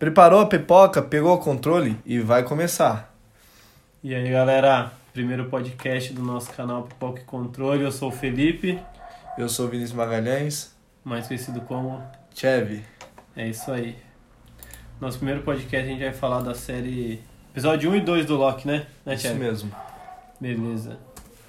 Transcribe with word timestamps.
Preparou 0.00 0.40
a 0.40 0.46
pipoca, 0.46 1.02
pegou 1.02 1.34
o 1.34 1.38
controle 1.38 1.94
e 2.06 2.20
vai 2.20 2.42
começar. 2.42 3.14
E 4.02 4.14
aí, 4.14 4.30
galera, 4.30 4.90
primeiro 5.12 5.50
podcast 5.50 6.14
do 6.14 6.22
nosso 6.22 6.50
canal 6.54 6.84
Pipoca 6.84 7.20
e 7.20 7.24
Controle. 7.24 7.82
Eu 7.82 7.92
sou 7.92 8.08
o 8.08 8.10
Felipe, 8.10 8.80
Eu 9.36 9.46
sou 9.46 9.66
o 9.66 9.68
Vinícius 9.68 9.94
Magalhães, 9.94 10.74
mais 11.04 11.26
conhecido 11.26 11.60
como. 11.60 12.02
Chevy. 12.34 12.82
É 13.36 13.46
isso 13.46 13.70
aí. 13.70 13.94
Nosso 14.98 15.18
primeiro 15.18 15.42
podcast 15.42 15.86
a 15.86 15.92
gente 15.92 16.02
vai 16.02 16.14
falar 16.14 16.40
da 16.40 16.54
série. 16.54 17.22
Episódio 17.52 17.90
1 17.90 17.96
e 17.96 18.00
2 18.00 18.24
do 18.24 18.36
Loki, 18.36 18.66
né? 18.66 18.86
né 19.04 19.12
Isso 19.12 19.24
Thiago? 19.24 19.38
mesmo. 19.38 19.70
Beleza. 20.40 20.96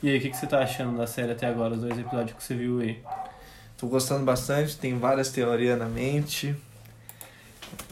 E 0.03 0.09
aí, 0.09 0.17
o 0.17 0.21
que, 0.21 0.29
que 0.29 0.35
você 0.35 0.45
tá 0.45 0.59
achando 0.59 0.97
da 0.97 1.07
série 1.07 1.31
até 1.31 1.47
agora, 1.47 1.75
os 1.75 1.79
dois 1.79 1.97
episódios 1.97 2.35
que 2.35 2.43
você 2.43 2.53
viu 2.53 2.81
aí? 2.81 3.01
Tô 3.77 3.87
gostando 3.87 4.25
bastante, 4.25 4.77
tem 4.77 4.99
várias 4.99 5.31
teorias 5.31 5.79
na 5.79 5.85
mente. 5.85 6.53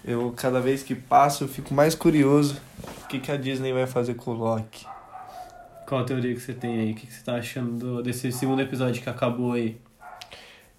Eu, 0.04 0.32
cada 0.36 0.60
vez 0.60 0.82
que 0.84 0.96
passo, 0.96 1.44
eu 1.44 1.48
fico 1.48 1.74
mais 1.74 1.94
curioso 1.96 2.58
o 3.04 3.08
que, 3.08 3.20
que 3.20 3.32
a 3.32 3.38
Disney 3.38 3.74
vai 3.74 3.86
fazer 3.88 4.16
com 4.16 4.32
o 4.32 4.34
Loki. 4.34 4.86
Qual 5.88 6.02
a 6.02 6.04
teoria 6.04 6.34
que 6.34 6.40
você 6.40 6.54
tem 6.54 6.80
aí? 6.80 6.92
O 6.92 6.96
que, 6.96 7.08
que 7.08 7.14
você 7.14 7.24
tá 7.24 7.36
achando 7.36 7.72
do- 7.78 8.04
desse 8.04 8.32
segundo 8.32 8.62
episódio 8.62 9.02
que 9.02 9.10
acabou 9.10 9.54
aí? 9.54 9.78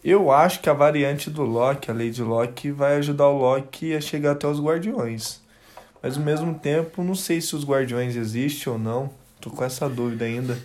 Eu 0.02 0.30
acho 0.32 0.60
que 0.60 0.70
a 0.70 0.72
variante 0.72 1.28
do 1.28 1.42
Loki, 1.42 1.90
a 1.90 1.94
Lady 1.94 2.22
Loki, 2.22 2.70
vai 2.70 2.96
ajudar 2.96 3.26
o 3.28 3.36
Loki 3.38 3.94
a 3.94 4.00
chegar 4.00 4.32
até 4.32 4.46
os 4.46 4.60
Guardiões. 4.60 5.40
Mas 6.02 6.16
ao 6.16 6.22
mesmo 6.22 6.54
tempo, 6.54 7.02
não 7.02 7.14
sei 7.14 7.40
se 7.40 7.54
os 7.54 7.64
Guardiões 7.64 8.16
existem 8.16 8.72
ou 8.72 8.78
não. 8.78 9.10
Tô 9.40 9.50
com 9.50 9.62
essa 9.62 9.88
dúvida 9.88 10.24
ainda. 10.24 10.56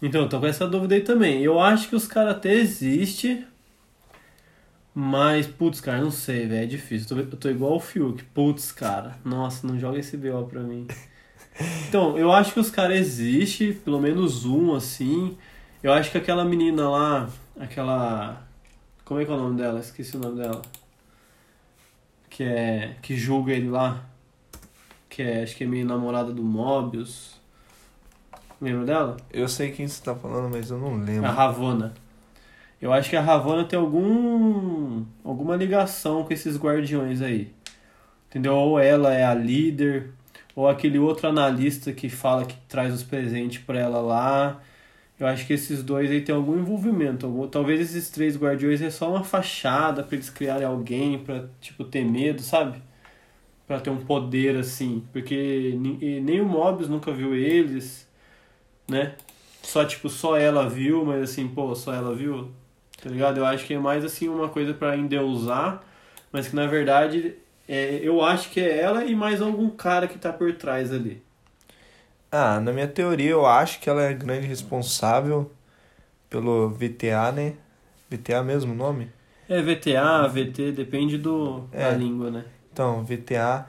Então, 0.00 0.28
tô 0.28 0.38
com 0.40 0.46
essa 0.46 0.66
dúvida 0.66 0.94
aí 0.94 1.02
também. 1.02 1.42
Eu 1.42 1.60
acho 1.60 1.88
que 1.88 1.96
os 1.96 2.06
caras 2.06 2.36
até 2.36 2.54
existem, 2.54 3.44
mas, 4.94 5.46
putz, 5.46 5.80
cara, 5.80 6.00
não 6.00 6.10
sei, 6.10 6.46
velho, 6.46 6.62
é 6.62 6.66
difícil. 6.66 7.16
Eu 7.16 7.26
tô, 7.26 7.36
eu 7.36 7.40
tô 7.40 7.48
igual 7.48 7.76
o 7.76 7.80
Fiuk, 7.80 8.24
putz, 8.24 8.72
cara, 8.72 9.18
nossa, 9.24 9.66
não 9.66 9.78
joga 9.78 9.98
esse 9.98 10.16
BO 10.16 10.46
pra 10.46 10.60
mim. 10.60 10.86
Então, 11.88 12.16
eu 12.16 12.30
acho 12.30 12.52
que 12.52 12.60
os 12.60 12.70
caras 12.70 12.96
existem, 12.96 13.72
pelo 13.72 14.00
menos 14.00 14.44
um, 14.44 14.76
assim. 14.76 15.36
Eu 15.82 15.92
acho 15.92 16.10
que 16.10 16.18
aquela 16.18 16.44
menina 16.44 16.88
lá, 16.88 17.28
aquela. 17.58 18.46
Como 19.04 19.20
é 19.20 19.24
que 19.24 19.30
é 19.32 19.34
o 19.34 19.38
nome 19.38 19.56
dela? 19.56 19.80
Esqueci 19.80 20.16
o 20.16 20.20
nome 20.20 20.40
dela. 20.40 20.62
Que 22.30 22.44
é. 22.44 22.96
Que 23.02 23.16
julga 23.16 23.52
ele 23.52 23.68
lá. 23.68 24.04
Que 25.08 25.22
é, 25.22 25.42
acho 25.42 25.56
que 25.56 25.64
é 25.64 25.66
meio 25.66 25.84
namorada 25.84 26.32
do 26.32 26.42
Mobius. 26.44 27.40
Lembra 28.60 28.84
dela? 28.84 29.16
Eu 29.32 29.48
sei 29.48 29.72
quem 29.72 29.88
você 29.88 30.02
tá 30.02 30.14
falando, 30.14 30.52
mas 30.52 30.70
eu 30.70 30.78
não 30.78 30.96
lembro. 30.96 31.26
A 31.26 31.32
Ravonna. 31.32 31.94
Eu 32.80 32.92
acho 32.92 33.10
que 33.10 33.16
a 33.16 33.20
Ravonna 33.20 33.64
tem 33.64 33.78
algum 33.78 35.04
alguma 35.24 35.56
ligação 35.56 36.24
com 36.24 36.32
esses 36.32 36.56
guardiões 36.56 37.20
aí. 37.22 37.52
Entendeu? 38.28 38.54
Ou 38.54 38.78
ela 38.78 39.12
é 39.14 39.24
a 39.24 39.34
líder, 39.34 40.12
ou 40.54 40.68
aquele 40.68 40.98
outro 40.98 41.28
analista 41.28 41.92
que 41.92 42.08
fala 42.08 42.44
que 42.44 42.56
traz 42.68 42.92
os 42.94 43.02
presentes 43.02 43.62
pra 43.62 43.78
ela 43.78 44.00
lá. 44.00 44.60
Eu 45.18 45.26
acho 45.26 45.46
que 45.46 45.52
esses 45.52 45.82
dois 45.82 46.10
aí 46.10 46.20
tem 46.20 46.34
algum 46.34 46.58
envolvimento. 46.58 47.26
Algum, 47.26 47.48
talvez 47.48 47.80
esses 47.80 48.08
três 48.10 48.36
guardiões 48.36 48.80
é 48.82 48.90
só 48.90 49.10
uma 49.10 49.24
fachada 49.24 50.02
pra 50.02 50.14
eles 50.14 50.30
criarem 50.30 50.66
alguém 50.66 51.18
pra, 51.18 51.46
tipo, 51.60 51.84
ter 51.84 52.04
medo, 52.04 52.40
sabe? 52.42 52.80
Pra 53.66 53.80
ter 53.80 53.90
um 53.90 53.98
poder 54.04 54.56
assim. 54.56 55.04
Porque 55.12 55.74
nem 56.22 56.40
o 56.40 56.46
Mobius 56.46 56.88
nunca 56.88 57.12
viu 57.12 57.34
eles, 57.34 58.08
né? 58.88 59.14
Só, 59.62 59.84
tipo, 59.84 60.08
só 60.08 60.36
ela 60.36 60.68
viu, 60.68 61.04
mas 61.04 61.22
assim, 61.22 61.48
pô, 61.48 61.74
só 61.74 61.92
ela 61.92 62.14
viu, 62.14 62.50
tá 63.02 63.08
ligado? 63.10 63.38
Eu 63.38 63.46
acho 63.46 63.66
que 63.66 63.74
é 63.74 63.78
mais, 63.78 64.04
assim, 64.04 64.28
uma 64.28 64.48
coisa 64.48 64.74
pra 64.74 64.96
endeusar, 64.96 65.82
mas 66.32 66.48
que, 66.48 66.56
na 66.56 66.66
verdade, 66.66 67.36
é, 67.68 67.96
eu 68.02 68.22
acho 68.24 68.50
que 68.50 68.60
é 68.60 68.78
ela 68.80 69.04
e 69.04 69.14
mais 69.14 69.40
algum 69.42 69.70
cara 69.70 70.08
que 70.08 70.18
tá 70.18 70.32
por 70.32 70.52
trás 70.54 70.92
ali. 70.92 71.22
Ah, 72.30 72.60
na 72.60 72.72
minha 72.72 72.88
teoria, 72.88 73.30
eu 73.30 73.46
acho 73.46 73.80
que 73.80 73.88
ela 73.88 74.02
é 74.02 74.08
a 74.10 74.12
grande 74.12 74.46
responsável 74.46 75.50
pelo 76.30 76.70
VTA, 76.70 77.32
né? 77.32 77.54
VTA 78.10 78.42
mesmo 78.42 78.72
o 78.72 78.76
nome? 78.76 79.12
É 79.48 79.62
VTA, 79.62 80.28
VT, 80.28 80.72
depende 80.72 81.16
do, 81.18 81.60
da 81.78 81.90
É. 81.90 81.94
língua, 81.94 82.30
né? 82.30 82.44
Então, 82.72 83.04
VTA. 83.04 83.66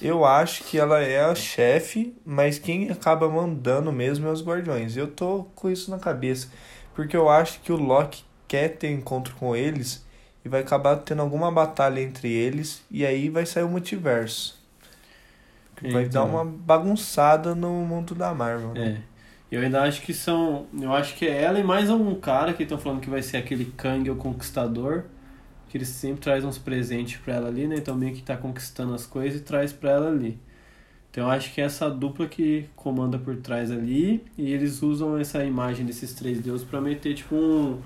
Eu 0.00 0.24
acho 0.24 0.64
que 0.64 0.78
ela 0.78 1.00
é 1.00 1.20
a 1.22 1.34
chefe, 1.34 2.14
mas 2.24 2.58
quem 2.58 2.90
acaba 2.90 3.28
mandando 3.28 3.92
mesmo 3.92 4.26
é 4.28 4.32
os 4.32 4.42
Guardiões. 4.42 4.96
Eu 4.96 5.08
tô 5.08 5.44
com 5.54 5.70
isso 5.70 5.90
na 5.90 5.98
cabeça. 5.98 6.48
Porque 6.94 7.16
eu 7.16 7.28
acho 7.28 7.60
que 7.60 7.70
o 7.72 7.76
Loki 7.76 8.24
quer 8.50 8.70
ter 8.70 8.90
encontro 8.90 9.32
com 9.36 9.54
eles 9.54 10.04
e 10.44 10.48
vai 10.48 10.60
acabar 10.60 10.96
tendo 10.96 11.22
alguma 11.22 11.52
batalha 11.52 12.00
entre 12.00 12.28
eles 12.32 12.82
e 12.90 13.06
aí 13.06 13.28
vai 13.28 13.46
sair 13.46 13.62
o 13.62 13.68
multiverso. 13.68 14.58
Que 15.76 15.88
vai 15.92 16.02
Então. 16.04 16.24
dar 16.26 16.30
uma 16.30 16.44
bagunçada 16.44 17.54
no 17.54 17.70
mundo 17.86 18.12
da 18.12 18.34
Marvel. 18.34 18.72
né? 18.74 19.02
É. 19.06 19.56
Eu 19.56 19.62
ainda 19.62 19.82
acho 19.82 20.02
que 20.02 20.12
são. 20.12 20.66
Eu 20.80 20.92
acho 20.92 21.14
que 21.16 21.26
é 21.26 21.42
ela 21.42 21.58
e 21.60 21.62
mais 21.64 21.88
algum 21.90 22.14
cara 22.16 22.52
que 22.52 22.62
estão 22.64 22.76
falando 22.78 23.00
que 23.00 23.10
vai 23.10 23.22
ser 23.22 23.36
aquele 23.36 23.66
Kang 23.76 24.08
o 24.10 24.16
Conquistador. 24.16 25.04
Que 25.68 25.76
ele 25.78 25.84
sempre 25.84 26.20
traz 26.20 26.44
uns 26.44 26.58
presentes 26.58 27.20
pra 27.20 27.34
ela 27.34 27.48
ali, 27.48 27.68
né? 27.68 27.76
Então 27.76 27.94
meio 27.94 28.12
que 28.14 28.22
tá 28.22 28.36
conquistando 28.36 28.92
as 28.94 29.06
coisas 29.06 29.40
e 29.40 29.44
traz 29.44 29.72
pra 29.72 29.90
ela 29.90 30.08
ali. 30.08 30.36
Então 31.10 31.24
eu 31.24 31.30
acho 31.30 31.52
que 31.54 31.60
é 31.60 31.64
essa 31.64 31.88
dupla 31.88 32.26
que 32.26 32.68
comanda 32.76 33.16
por 33.18 33.36
trás 33.36 33.70
ali. 33.70 34.24
E 34.36 34.52
eles 34.52 34.82
usam 34.82 35.16
essa 35.18 35.44
imagem 35.44 35.86
desses 35.86 36.12
três 36.14 36.40
deuses 36.40 36.66
pra 36.66 36.80
meter 36.80 37.14
tipo 37.14 37.34
um, 37.36 37.78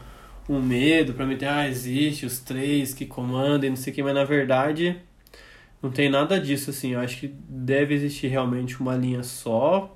um 0.48 0.60
medo, 0.60 1.14
pra 1.14 1.26
meter, 1.26 1.46
ah, 1.48 1.68
existe 1.68 2.26
os 2.26 2.38
três 2.40 2.92
que 2.94 3.06
comandam 3.06 3.66
e 3.66 3.70
não 3.70 3.76
sei 3.76 3.92
o 3.92 3.96
que, 3.96 4.02
mas 4.02 4.14
na 4.14 4.24
verdade 4.24 4.96
não 5.82 5.90
tem 5.90 6.08
nada 6.08 6.40
disso, 6.40 6.70
assim. 6.70 6.92
Eu 6.92 7.00
acho 7.00 7.20
que 7.20 7.28
deve 7.28 7.94
existir 7.94 8.28
realmente 8.28 8.80
uma 8.80 8.96
linha 8.96 9.22
só 9.22 9.94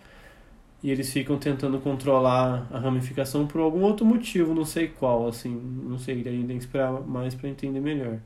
e 0.83 0.91
eles 0.91 1.13
ficam 1.13 1.39
tentando 1.39 1.79
controlar 1.81 2.69
a 2.71 2.79
ramificação 2.79 3.47
por 3.47 3.61
algum 3.61 3.83
outro 3.83 4.07
motivo, 4.07 4.55
não 4.55 4.65
sei 4.65 4.89
qual, 4.89 5.27
assim, 5.27 5.51
não 5.51 5.99
sei, 5.99 6.21
a 6.21 6.31
gente 6.31 6.47
tem 6.47 6.59
que 6.59 6.65
esperar 6.65 6.93
mais 6.93 7.35
pra 7.35 7.49
entender 7.49 7.81
melhor. 7.81 8.19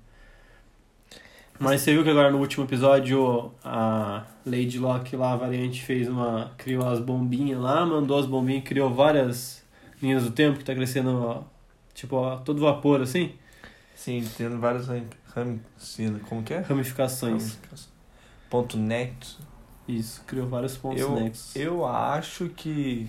Mas 1.58 1.80
você 1.82 1.92
viu 1.92 2.02
que 2.02 2.10
agora 2.10 2.30
no 2.30 2.38
último 2.38 2.64
episódio 2.64 3.52
a 3.64 4.24
Lady 4.44 4.78
Locke 4.78 5.14
lá, 5.14 5.32
a 5.32 5.36
variante, 5.36 5.82
fez 5.82 6.08
uma. 6.08 6.50
criou 6.58 6.86
as 6.88 6.98
bombinhas 6.98 7.60
lá, 7.60 7.86
mandou 7.86 8.18
as 8.18 8.26
bombinhas, 8.26 8.64
criou 8.64 8.92
várias 8.92 9.64
linhas 10.02 10.24
do 10.24 10.32
tempo 10.32 10.58
que 10.58 10.64
tá 10.64 10.74
crescendo, 10.74 11.44
tipo, 11.94 12.16
ó, 12.16 12.36
todo 12.36 12.60
vapor 12.60 13.02
assim, 13.02 13.34
Sim, 13.94 14.28
tendo 14.36 14.58
várias 14.58 14.88
ram... 14.88 15.04
ram- 15.34 15.58
Como 16.28 16.42
que 16.42 16.54
é? 16.54 16.60
ramificações. 16.60 17.58
Ponto 18.50 18.76
net. 18.76 19.38
Isso, 19.86 20.22
criou 20.26 20.48
vários 20.48 20.76
pontos 20.76 21.00
Eu, 21.00 21.14
nexos. 21.14 21.56
eu 21.56 21.86
acho 21.86 22.48
que. 22.50 23.08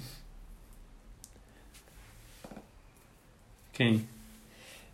Quem? 3.71 4.07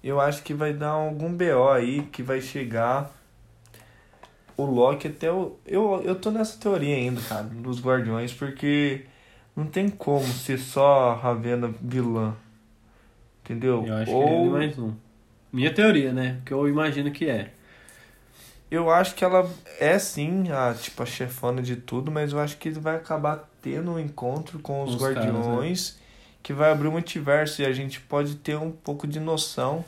Eu 0.03 0.19
acho 0.21 0.43
que 0.43 0.53
vai 0.53 0.73
dar 0.73 0.89
algum 0.91 1.33
BO 1.35 1.69
aí 1.69 2.03
que 2.03 2.23
vai 2.23 2.39
chegar 2.41 3.11
o 4.55 4.63
Loki 4.65 5.07
até 5.07 5.31
o. 5.31 5.57
Eu, 5.65 6.01
eu 6.03 6.15
tô 6.15 6.31
nessa 6.31 6.57
teoria 6.57 6.95
ainda, 6.95 7.21
cara, 7.21 7.43
dos 7.43 7.81
Guardiões, 7.81 8.33
porque 8.33 9.05
não 9.55 9.65
tem 9.65 9.89
como 9.89 10.25
ser 10.25 10.57
só 10.57 11.11
a 11.11 11.15
Ravena 11.15 11.73
vilã. 11.81 12.35
Entendeu? 13.49 13.83
Eu 13.85 13.95
acho 13.95 14.05
que 14.05 14.17
ele 14.17 14.31
Ou 14.31 14.45
é 14.45 14.49
mais 14.59 14.77
um. 14.77 14.93
Minha 15.51 15.73
teoria, 15.73 16.13
né? 16.13 16.39
Que 16.45 16.53
eu 16.53 16.67
imagino 16.67 17.09
que 17.09 17.27
é. 17.27 17.51
eu 18.69 18.91
acho 18.91 19.15
que 19.15 19.25
ela 19.25 19.49
é 19.79 19.97
sim 19.97 20.51
a 20.51 20.75
tipo 20.75 21.01
a 21.01 21.05
chefona 21.05 21.59
de 21.59 21.75
tudo, 21.75 22.11
mas 22.11 22.31
eu 22.31 22.39
acho 22.39 22.57
que 22.57 22.69
ele 22.69 22.79
vai 22.79 22.95
acabar 22.95 23.49
tendo 23.59 23.91
um 23.91 23.99
encontro 23.99 24.59
com 24.59 24.83
os 24.83 24.93
os 24.93 25.01
caras, 25.01 25.25
né? 25.25 25.31
Guardiões 25.31 25.97
que 26.43 26.53
vai 26.53 26.71
abrir 26.71 26.87
o 26.87 26.91
multiverso 26.91 27.61
e 27.61 27.65
a 27.65 27.71
gente 27.71 27.99
pode 28.01 28.35
ter 28.35 28.55
um 28.55 28.71
pouco 28.71 29.07
de 29.07 29.19
noção 29.19 29.83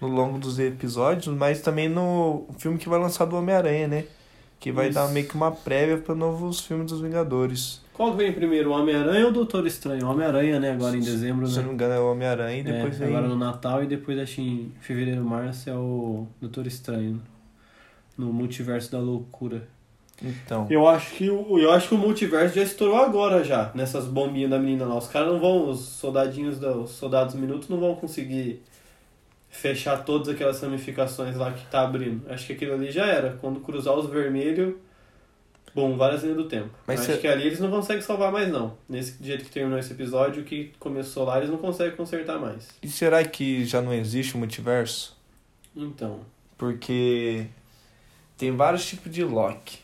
no 0.00 0.08
longo 0.08 0.38
dos 0.38 0.58
episódios, 0.58 1.34
mas 1.34 1.60
também 1.60 1.88
no 1.88 2.46
filme 2.58 2.78
que 2.78 2.88
vai 2.88 2.98
lançar 2.98 3.24
do 3.24 3.36
Homem-Aranha, 3.36 3.88
né? 3.88 4.04
Que 4.60 4.70
vai 4.72 4.86
Isso. 4.86 4.94
dar 4.94 5.08
meio 5.08 5.26
que 5.26 5.34
uma 5.34 5.52
prévia 5.52 5.98
para 5.98 6.14
novos 6.14 6.60
filmes 6.60 6.90
dos 6.90 7.00
Vingadores. 7.00 7.80
Qual 7.94 8.10
que 8.10 8.18
vem 8.18 8.32
primeiro, 8.32 8.70
o 8.70 8.72
Homem-Aranha 8.72 9.24
ou 9.24 9.30
o 9.30 9.32
Doutor 9.32 9.64
Estranho? 9.66 10.06
O 10.06 10.10
Homem-Aranha, 10.10 10.58
né? 10.58 10.72
Agora 10.72 10.96
em 10.96 11.00
dezembro, 11.00 11.46
Se 11.46 11.54
eu 11.54 11.56
né? 11.58 11.62
não 11.62 11.68
me 11.68 11.74
engano 11.74 11.94
é 11.94 12.00
o 12.00 12.10
Homem-Aranha 12.10 12.58
e 12.58 12.62
depois 12.64 13.00
é, 13.00 13.04
vem... 13.04 13.08
agora 13.14 13.28
no 13.28 13.36
Natal 13.36 13.84
e 13.84 13.86
depois 13.86 14.18
acho 14.18 14.40
em 14.40 14.72
fevereiro, 14.80 15.24
março 15.24 15.70
é 15.70 15.74
o 15.74 16.26
Doutor 16.40 16.66
Estranho. 16.66 17.22
No 18.18 18.32
multiverso 18.32 18.90
da 18.90 18.98
loucura. 18.98 19.68
Então, 20.22 20.66
Eu 20.70 20.88
acho 20.88 21.14
que 21.14 21.30
o, 21.30 21.58
eu 21.58 21.72
acho 21.72 21.88
que 21.88 21.94
o 21.94 21.98
multiverso 21.98 22.54
já 22.54 22.62
estourou 22.62 22.96
agora 22.96 23.42
já, 23.42 23.70
nessas 23.74 24.06
bombinhas 24.06 24.50
da 24.50 24.58
menina 24.58 24.84
lá. 24.84 24.96
Os 24.96 25.08
caras 25.08 25.28
não 25.28 25.40
vão, 25.40 25.68
os 25.68 25.80
soldadinhos 25.80 26.58
da, 26.58 26.72
os 26.76 26.90
soldados 26.90 27.34
minutos 27.34 27.68
não 27.68 27.78
vão 27.78 27.94
conseguir 27.94 28.62
fechar 29.50 30.04
todas 30.04 30.28
aquelas 30.28 30.60
ramificações 30.60 31.36
lá 31.36 31.52
que 31.52 31.64
tá 31.66 31.82
abrindo. 31.82 32.28
Acho 32.28 32.46
que 32.46 32.52
aquilo 32.54 32.74
ali 32.74 32.90
já 32.90 33.06
era. 33.06 33.38
Quando 33.40 33.60
cruzar 33.60 33.94
os 33.94 34.08
vermelhos, 34.08 34.74
bom, 35.74 35.96
várias 35.96 36.22
linhas 36.22 36.36
do 36.36 36.48
tempo. 36.48 36.70
Mas 36.86 37.00
acho 37.00 37.12
cê- 37.12 37.18
que 37.18 37.26
ali 37.26 37.46
eles 37.46 37.58
não 37.60 37.70
conseguem 37.70 38.00
salvar 38.02 38.30
mais 38.32 38.48
não. 38.48 38.76
Nesse 38.88 39.22
jeito 39.22 39.44
que 39.44 39.50
terminou 39.50 39.78
esse 39.78 39.92
episódio, 39.92 40.42
o 40.42 40.44
que 40.44 40.72
começou 40.78 41.24
lá, 41.24 41.38
eles 41.38 41.50
não 41.50 41.58
conseguem 41.58 41.96
consertar 41.96 42.38
mais. 42.38 42.68
e 42.82 42.88
será 42.88 43.24
que 43.24 43.64
já 43.64 43.82
não 43.82 43.92
existe 43.92 44.34
o 44.34 44.38
multiverso? 44.38 45.16
Então, 45.76 46.20
Porque 46.56 47.46
tem 48.38 48.54
vários 48.56 48.86
tipos 48.86 49.10
de 49.12 49.24
Loki, 49.24 49.78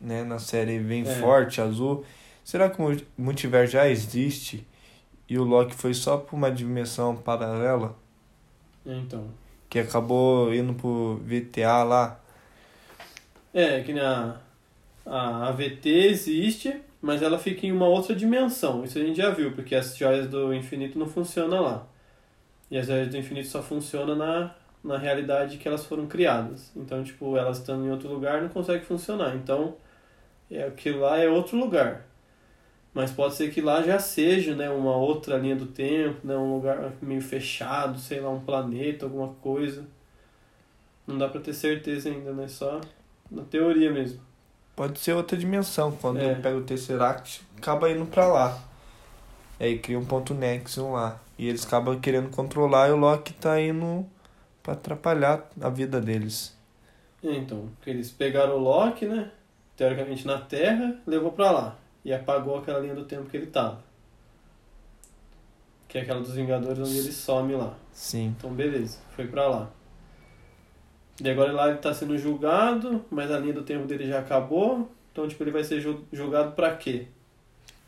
né? 0.00 0.22
Na 0.22 0.38
série 0.38 0.78
bem 0.78 1.02
É. 1.02 1.14
forte, 1.16 1.60
azul. 1.60 2.04
Será 2.44 2.70
que 2.70 2.80
o 2.80 2.96
multiverso 3.18 3.72
já 3.72 3.88
existe 3.88 4.64
e 5.28 5.36
o 5.38 5.42
Loki 5.44 5.74
foi 5.74 5.92
só 5.94 6.16
pra 6.16 6.36
uma 6.36 6.50
dimensão 6.50 7.16
paralela? 7.16 7.96
É, 8.86 8.94
Então. 8.94 9.26
Que 9.68 9.78
acabou 9.80 10.52
indo 10.54 10.74
pro 10.74 11.20
VTA 11.24 11.82
lá? 11.82 12.20
É, 13.54 13.80
que 13.82 13.92
nem 13.92 14.02
a, 15.04 15.48
AVT 15.48 15.88
existe, 15.88 16.80
mas 17.00 17.22
ela 17.22 17.38
fica 17.38 17.66
em 17.66 17.72
uma 17.72 17.86
outra 17.86 18.14
dimensão. 18.14 18.84
Isso 18.84 18.98
a 18.98 19.02
gente 19.02 19.16
já 19.16 19.30
viu, 19.30 19.52
porque 19.52 19.74
as 19.74 19.96
joias 19.96 20.26
do 20.28 20.52
infinito 20.54 20.98
não 20.98 21.06
funcionam 21.06 21.62
lá. 21.62 21.86
E 22.70 22.78
as 22.78 22.86
joias 22.86 23.08
do 23.08 23.16
infinito 23.16 23.48
só 23.48 23.62
funcionam 23.62 24.16
na, 24.16 24.54
na 24.82 24.98
realidade 24.98 25.58
que 25.58 25.68
elas 25.68 25.84
foram 25.84 26.06
criadas. 26.06 26.72
Então, 26.76 27.02
tipo, 27.04 27.36
elas 27.36 27.58
estando 27.58 27.84
em 27.84 27.90
outro 27.90 28.08
lugar 28.08 28.42
não 28.42 28.48
conseguem 28.48 28.82
funcionar. 28.82 29.34
Então, 29.36 29.76
é, 30.50 30.64
aquilo 30.64 31.00
lá 31.00 31.18
é 31.18 31.28
outro 31.28 31.56
lugar. 31.56 32.06
Mas 32.94 33.10
pode 33.10 33.34
ser 33.34 33.50
que 33.50 33.60
lá 33.60 33.82
já 33.82 33.98
seja 33.98 34.54
né, 34.54 34.68
uma 34.68 34.94
outra 34.96 35.38
linha 35.38 35.56
do 35.56 35.66
tempo, 35.66 36.26
né, 36.26 36.36
um 36.36 36.56
lugar 36.56 36.92
meio 37.00 37.22
fechado, 37.22 37.98
sei 37.98 38.20
lá, 38.20 38.30
um 38.30 38.40
planeta, 38.40 39.06
alguma 39.06 39.28
coisa. 39.34 39.86
Não 41.06 41.18
dá 41.18 41.28
pra 41.28 41.40
ter 41.40 41.54
certeza 41.54 42.08
ainda, 42.08 42.32
né? 42.32 42.46
Só 42.48 42.80
na 43.30 43.42
teoria 43.44 43.90
mesmo. 43.90 44.20
Pode 44.74 44.98
ser 44.98 45.12
outra 45.12 45.36
dimensão. 45.36 45.92
Quando 45.92 46.20
É. 46.20 46.34
pega 46.34 46.56
o 46.56 46.62
Tesseract, 46.62 47.42
acaba 47.58 47.90
indo 47.90 48.06
pra 48.06 48.26
lá. 48.26 48.58
E 49.60 49.64
aí 49.64 49.78
cria 49.78 49.98
um 49.98 50.04
ponto 50.04 50.34
Nexium 50.34 50.92
lá. 50.92 51.20
E 51.38 51.48
eles 51.48 51.66
acabam 51.66 51.98
querendo 52.00 52.30
controlar 52.30 52.88
e 52.88 52.92
o 52.92 52.96
Loki 52.96 53.32
tá 53.34 53.60
indo 53.60 54.06
pra 54.62 54.72
atrapalhar 54.74 55.48
a 55.60 55.68
vida 55.68 56.00
deles. 56.00 56.56
É, 57.22 57.32
então, 57.36 57.68
eles 57.86 58.10
pegaram 58.10 58.56
o 58.56 58.58
Loki, 58.58 59.06
né? 59.06 59.30
Teoricamente 59.76 60.26
na 60.26 60.38
Terra, 60.38 60.96
levou 61.06 61.32
pra 61.32 61.50
lá. 61.50 61.76
E 62.04 62.12
apagou 62.12 62.58
aquela 62.58 62.80
linha 62.80 62.94
do 62.94 63.04
tempo 63.04 63.28
que 63.30 63.36
ele 63.36 63.46
tava. 63.46 63.82
Que 65.88 65.98
é 65.98 66.00
aquela 66.02 66.20
dos 66.20 66.34
Vingadores 66.34 66.78
onde 66.80 66.98
ele 66.98 67.12
some 67.12 67.54
lá. 67.54 67.74
Sim. 67.92 68.34
Então, 68.38 68.50
beleza, 68.50 68.98
foi 69.14 69.26
pra 69.26 69.46
lá. 69.46 69.70
E 71.20 71.28
agora 71.30 71.52
lá 71.52 71.68
ele 71.68 71.78
tá 71.78 71.92
sendo 71.92 72.16
julgado, 72.18 73.04
mas 73.10 73.30
a 73.30 73.38
linha 73.38 73.52
do 73.52 73.62
tempo 73.62 73.86
dele 73.86 74.06
já 74.06 74.18
acabou. 74.20 74.90
Então, 75.12 75.28
tipo, 75.28 75.42
ele 75.42 75.50
vai 75.50 75.62
ser 75.62 75.80
ju- 75.80 76.04
julgado 76.12 76.52
pra 76.52 76.74
quê? 76.74 77.06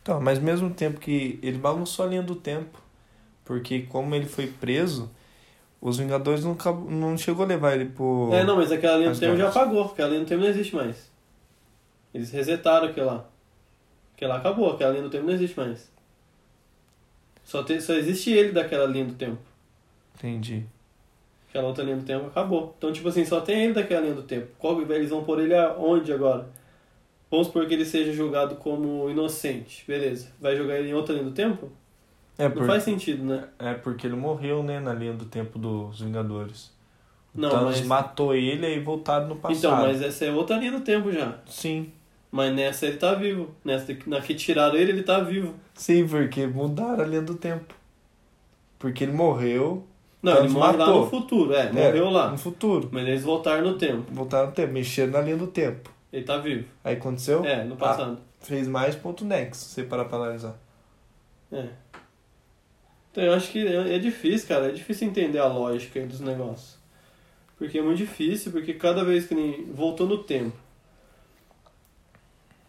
Então, 0.02 0.20
mas 0.20 0.38
mesmo 0.38 0.70
tempo 0.72 1.00
que 1.00 1.38
ele 1.42 1.58
bagunçou 1.58 2.04
a 2.04 2.08
linha 2.08 2.22
do 2.22 2.34
tempo. 2.36 2.78
Porque 3.44 3.82
como 3.82 4.14
ele 4.14 4.26
foi 4.26 4.46
preso, 4.46 5.10
os 5.80 5.98
Vingadores 5.98 6.44
não, 6.44 6.56
não 6.90 7.16
chegou 7.18 7.44
a 7.44 7.48
levar 7.48 7.74
ele 7.74 7.86
pro. 7.86 8.30
É, 8.32 8.44
não, 8.44 8.56
mas 8.56 8.70
aquela 8.70 8.98
linha 8.98 9.10
do 9.10 9.18
tempo 9.18 9.36
já 9.36 9.48
apagou. 9.48 9.84
Aquela 9.86 10.10
linha 10.10 10.20
do 10.20 10.26
tempo 10.26 10.42
não 10.42 10.48
existe 10.48 10.74
mais. 10.74 11.10
Eles 12.12 12.30
resetaram 12.30 12.88
aquela 12.88 13.12
lá. 13.12 13.24
Aquela 14.14 14.36
acabou, 14.36 14.70
aquela 14.72 14.90
linha 14.92 15.02
do 15.02 15.10
tempo 15.10 15.26
não 15.26 15.32
existe 15.34 15.58
mais. 15.58 15.90
Só, 17.44 17.62
tem, 17.62 17.80
só 17.80 17.92
existe 17.94 18.30
ele 18.30 18.52
daquela 18.52 18.86
linha 18.86 19.04
do 19.06 19.14
tempo. 19.14 19.40
Entendi. 20.16 20.64
Aquela 21.54 21.68
outra 21.68 21.84
linha 21.84 21.96
do 21.98 22.02
tempo 22.04 22.26
acabou. 22.26 22.74
Então, 22.76 22.92
tipo 22.92 23.08
assim, 23.08 23.24
só 23.24 23.40
tem 23.40 23.62
ele 23.66 23.74
daquela 23.74 24.00
linha 24.00 24.14
do 24.14 24.24
tempo. 24.24 24.48
Qual, 24.58 24.82
eles 24.90 25.08
vão 25.08 25.22
pôr 25.22 25.38
ele 25.38 25.54
aonde 25.54 26.12
agora? 26.12 26.48
Vamos 27.30 27.46
supor 27.46 27.64
que 27.68 27.74
ele 27.74 27.84
seja 27.84 28.12
julgado 28.12 28.56
como 28.56 29.08
inocente. 29.08 29.84
Beleza. 29.86 30.32
Vai 30.40 30.56
jogar 30.56 30.80
ele 30.80 30.88
em 30.88 30.94
outra 30.94 31.14
linha 31.14 31.26
do 31.26 31.30
tempo? 31.30 31.70
É, 32.36 32.48
Não 32.48 32.56
por... 32.56 32.66
faz 32.66 32.82
sentido, 32.82 33.22
né? 33.22 33.44
é 33.56 33.72
porque 33.72 34.04
ele 34.04 34.16
morreu, 34.16 34.64
né, 34.64 34.80
na 34.80 34.92
linha 34.92 35.12
do 35.12 35.26
tempo 35.26 35.56
dos 35.56 36.00
Vingadores. 36.00 36.72
O 37.32 37.40
Não, 37.40 37.50
Thanos 37.50 37.78
mas- 37.78 37.86
matou 37.86 38.34
ele 38.34 38.74
e 38.74 38.80
voltaram 38.80 39.28
no 39.28 39.36
passado. 39.36 39.56
Então, 39.56 39.76
mas 39.76 40.02
essa 40.02 40.24
é 40.24 40.32
outra 40.32 40.56
linha 40.56 40.72
do 40.72 40.80
tempo 40.80 41.12
já. 41.12 41.38
Sim. 41.46 41.92
Mas 42.32 42.52
nessa 42.52 42.84
ele 42.86 42.96
tá 42.96 43.14
vivo. 43.14 43.54
Nessa 43.64 43.96
na 44.08 44.20
que 44.20 44.34
tiraram 44.34 44.74
ele, 44.74 44.90
ele 44.90 45.04
tá 45.04 45.20
vivo. 45.20 45.54
Sim, 45.72 46.08
porque 46.08 46.48
mudaram 46.48 47.04
a 47.04 47.06
linha 47.06 47.22
do 47.22 47.36
tempo. 47.36 47.72
Porque 48.76 49.04
ele 49.04 49.12
morreu. 49.12 49.86
Não, 50.24 50.36
Thanos 50.36 50.52
ele 50.52 50.60
lá 50.60 50.72
matou. 50.72 51.00
no 51.02 51.10
futuro, 51.10 51.54
é, 51.54 51.66
é, 51.66 51.72
morreu 51.72 52.08
lá. 52.08 52.30
No 52.30 52.38
futuro. 52.38 52.88
Mas 52.90 53.06
eles 53.06 53.22
voltaram 53.22 53.62
no 53.62 53.76
tempo. 53.76 54.04
Voltaram 54.10 54.46
no 54.46 54.52
tempo, 54.52 54.72
mexeram 54.72 55.12
na 55.12 55.20
linha 55.20 55.36
do 55.36 55.46
tempo. 55.46 55.90
Ele 56.10 56.24
tá 56.24 56.38
vivo. 56.38 56.64
Aí 56.82 56.94
aconteceu? 56.96 57.44
É, 57.44 57.62
no 57.62 57.76
passado. 57.76 58.18
Fez 58.40 58.66
mais 58.66 58.94
ponto 58.96 59.22
next, 59.22 59.62
se 59.64 59.74
você 59.74 59.82
parar 59.82 60.06
pra 60.06 60.16
analisar. 60.16 60.56
É. 61.52 61.66
Então 63.12 63.22
eu 63.22 63.34
acho 63.34 63.52
que 63.52 63.66
é 63.66 63.96
é 63.96 63.98
difícil, 63.98 64.48
cara. 64.48 64.68
É 64.68 64.72
difícil 64.72 65.06
entender 65.08 65.38
a 65.38 65.46
lógica 65.46 66.00
dos 66.06 66.20
negócios. 66.20 66.78
Porque 67.58 67.78
é 67.78 67.82
muito 67.82 67.98
difícil, 67.98 68.50
porque 68.50 68.72
cada 68.72 69.04
vez 69.04 69.26
que 69.26 69.34
nem 69.34 69.66
voltou 69.66 70.06
no 70.08 70.18
tempo. 70.18 70.56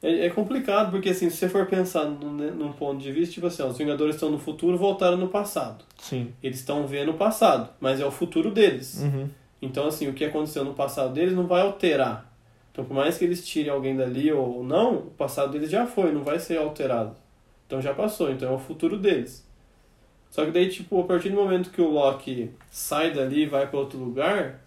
É, 0.06 0.28
é 0.28 0.30
complicado, 0.30 0.92
porque 0.92 1.10
assim, 1.10 1.30
se 1.30 1.38
você 1.38 1.50
for 1.50 1.66
pensar 1.66 2.06
num, 2.06 2.34
né, 2.34 2.52
num 2.52 2.72
ponto 2.72 3.02
de 3.02 3.12
vista, 3.12 3.34
tipo 3.34 3.48
assim, 3.48 3.64
ó, 3.64 3.68
os 3.68 3.78
Vingadores 3.78 4.16
estão 4.16 4.30
no 4.30 4.38
futuro 4.38 4.78
voltaram 4.78 5.18
no 5.18 5.28
passado. 5.28 5.84
Sim. 5.98 6.32
Eles 6.44 6.60
estão 6.60 6.86
vendo 6.86 7.12
o 7.12 7.16
passado, 7.16 7.70
mas 7.80 8.00
é 8.00 8.06
o 8.06 8.12
futuro 8.12 8.52
deles. 8.52 9.02
Uhum. 9.02 9.28
Então, 9.62 9.88
assim, 9.88 10.08
o 10.08 10.14
que 10.14 10.24
aconteceu 10.24 10.64
no 10.64 10.74
passado 10.74 11.14
deles 11.14 11.34
não 11.34 11.48
vai 11.48 11.62
alterar. 11.62 12.32
Então, 12.72 12.86
por 12.86 12.94
mais 12.94 13.18
que 13.18 13.26
eles 13.26 13.48
tirem 13.48 13.72
alguém 13.72 13.96
dali 13.96 14.32
ou 14.32 14.64
não, 14.64 14.96
o 14.96 15.12
passado 15.12 15.52
deles 15.54 15.70
já 15.70 15.88
foi, 15.88 16.12
não 16.12 16.24
vai 16.24 16.40
ser 16.40 16.58
alterado. 16.58 17.16
Então 17.66 17.82
já 17.82 17.94
passou, 17.94 18.30
então 18.30 18.52
é 18.52 18.54
o 18.54 18.60
futuro 18.60 18.98
deles. 18.98 19.46
Só 20.30 20.46
que 20.46 20.52
daí, 20.52 20.70
tipo, 20.70 21.00
a 21.00 21.04
partir 21.06 21.30
do 21.30 21.36
momento 21.36 21.72
que 21.72 21.82
o 21.82 21.90
Loki 21.90 22.52
sai 22.70 23.14
dali 23.14 23.44
e 23.44 23.46
vai 23.48 23.68
para 23.68 23.80
outro 23.80 23.98
lugar, 23.98 24.62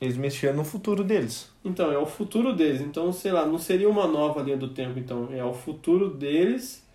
Eles 0.00 0.16
mexeram 0.16 0.56
no 0.56 0.64
futuro 0.64 1.02
deles. 1.02 1.50
então 1.64 1.90
é 1.90 1.98
o 1.98 2.06
futuro 2.06 2.52
deles. 2.54 2.80
Então, 2.80 3.12
sei 3.12 3.32
lá, 3.32 3.44
não 3.44 3.58
seria 3.58 3.88
uma 3.88 4.06
nova 4.06 4.40
linha 4.42 4.56
do 4.56 4.68
tempo, 4.68 4.98
então 4.98 5.28
é 5.32 5.42
o 5.44 5.52
futuro 5.52 6.08
deles 6.10 6.86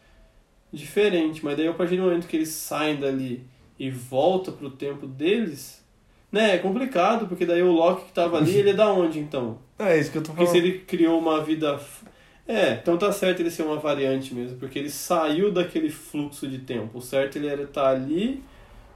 diferente. 0.71 1.43
Mas 1.43 1.57
daí, 1.57 1.67
a 1.67 1.73
partir 1.73 1.97
do 1.97 2.03
momento 2.03 2.27
que 2.27 2.35
eles 2.37 2.49
saem 2.49 2.95
dali 2.97 3.43
e 3.77 3.89
volta 3.89 4.51
pro 4.51 4.69
tempo 4.69 5.05
deles, 5.05 5.83
né, 6.31 6.55
é 6.55 6.57
complicado, 6.57 7.27
porque 7.27 7.45
daí 7.45 7.61
o 7.61 7.71
Loki 7.71 8.05
que 8.05 8.13
tava 8.13 8.37
ali, 8.37 8.55
ele 8.57 8.69
é 8.71 8.73
da 8.73 8.91
onde 8.91 9.19
então? 9.19 9.59
É 9.77 9.97
isso 9.99 10.11
que 10.11 10.17
eu 10.17 10.23
tô 10.23 10.31
Porque 10.31 10.45
falando. 10.45 10.61
se 10.61 10.67
ele 10.69 10.79
criou 10.79 11.19
uma 11.19 11.41
vida. 11.43 11.79
É, 12.47 12.73
então 12.73 12.97
tá 12.97 13.11
certo 13.11 13.39
ele 13.39 13.49
ser 13.51 13.63
uma 13.63 13.77
variante 13.77 14.33
mesmo, 14.33 14.57
porque 14.57 14.77
ele 14.79 14.89
saiu 14.89 15.51
daquele 15.51 15.89
fluxo 15.89 16.47
de 16.47 16.59
tempo. 16.59 16.97
O 16.97 17.01
certo 17.01 17.37
ele 17.37 17.47
era 17.47 17.63
estar 17.63 17.89
ali 17.89 18.43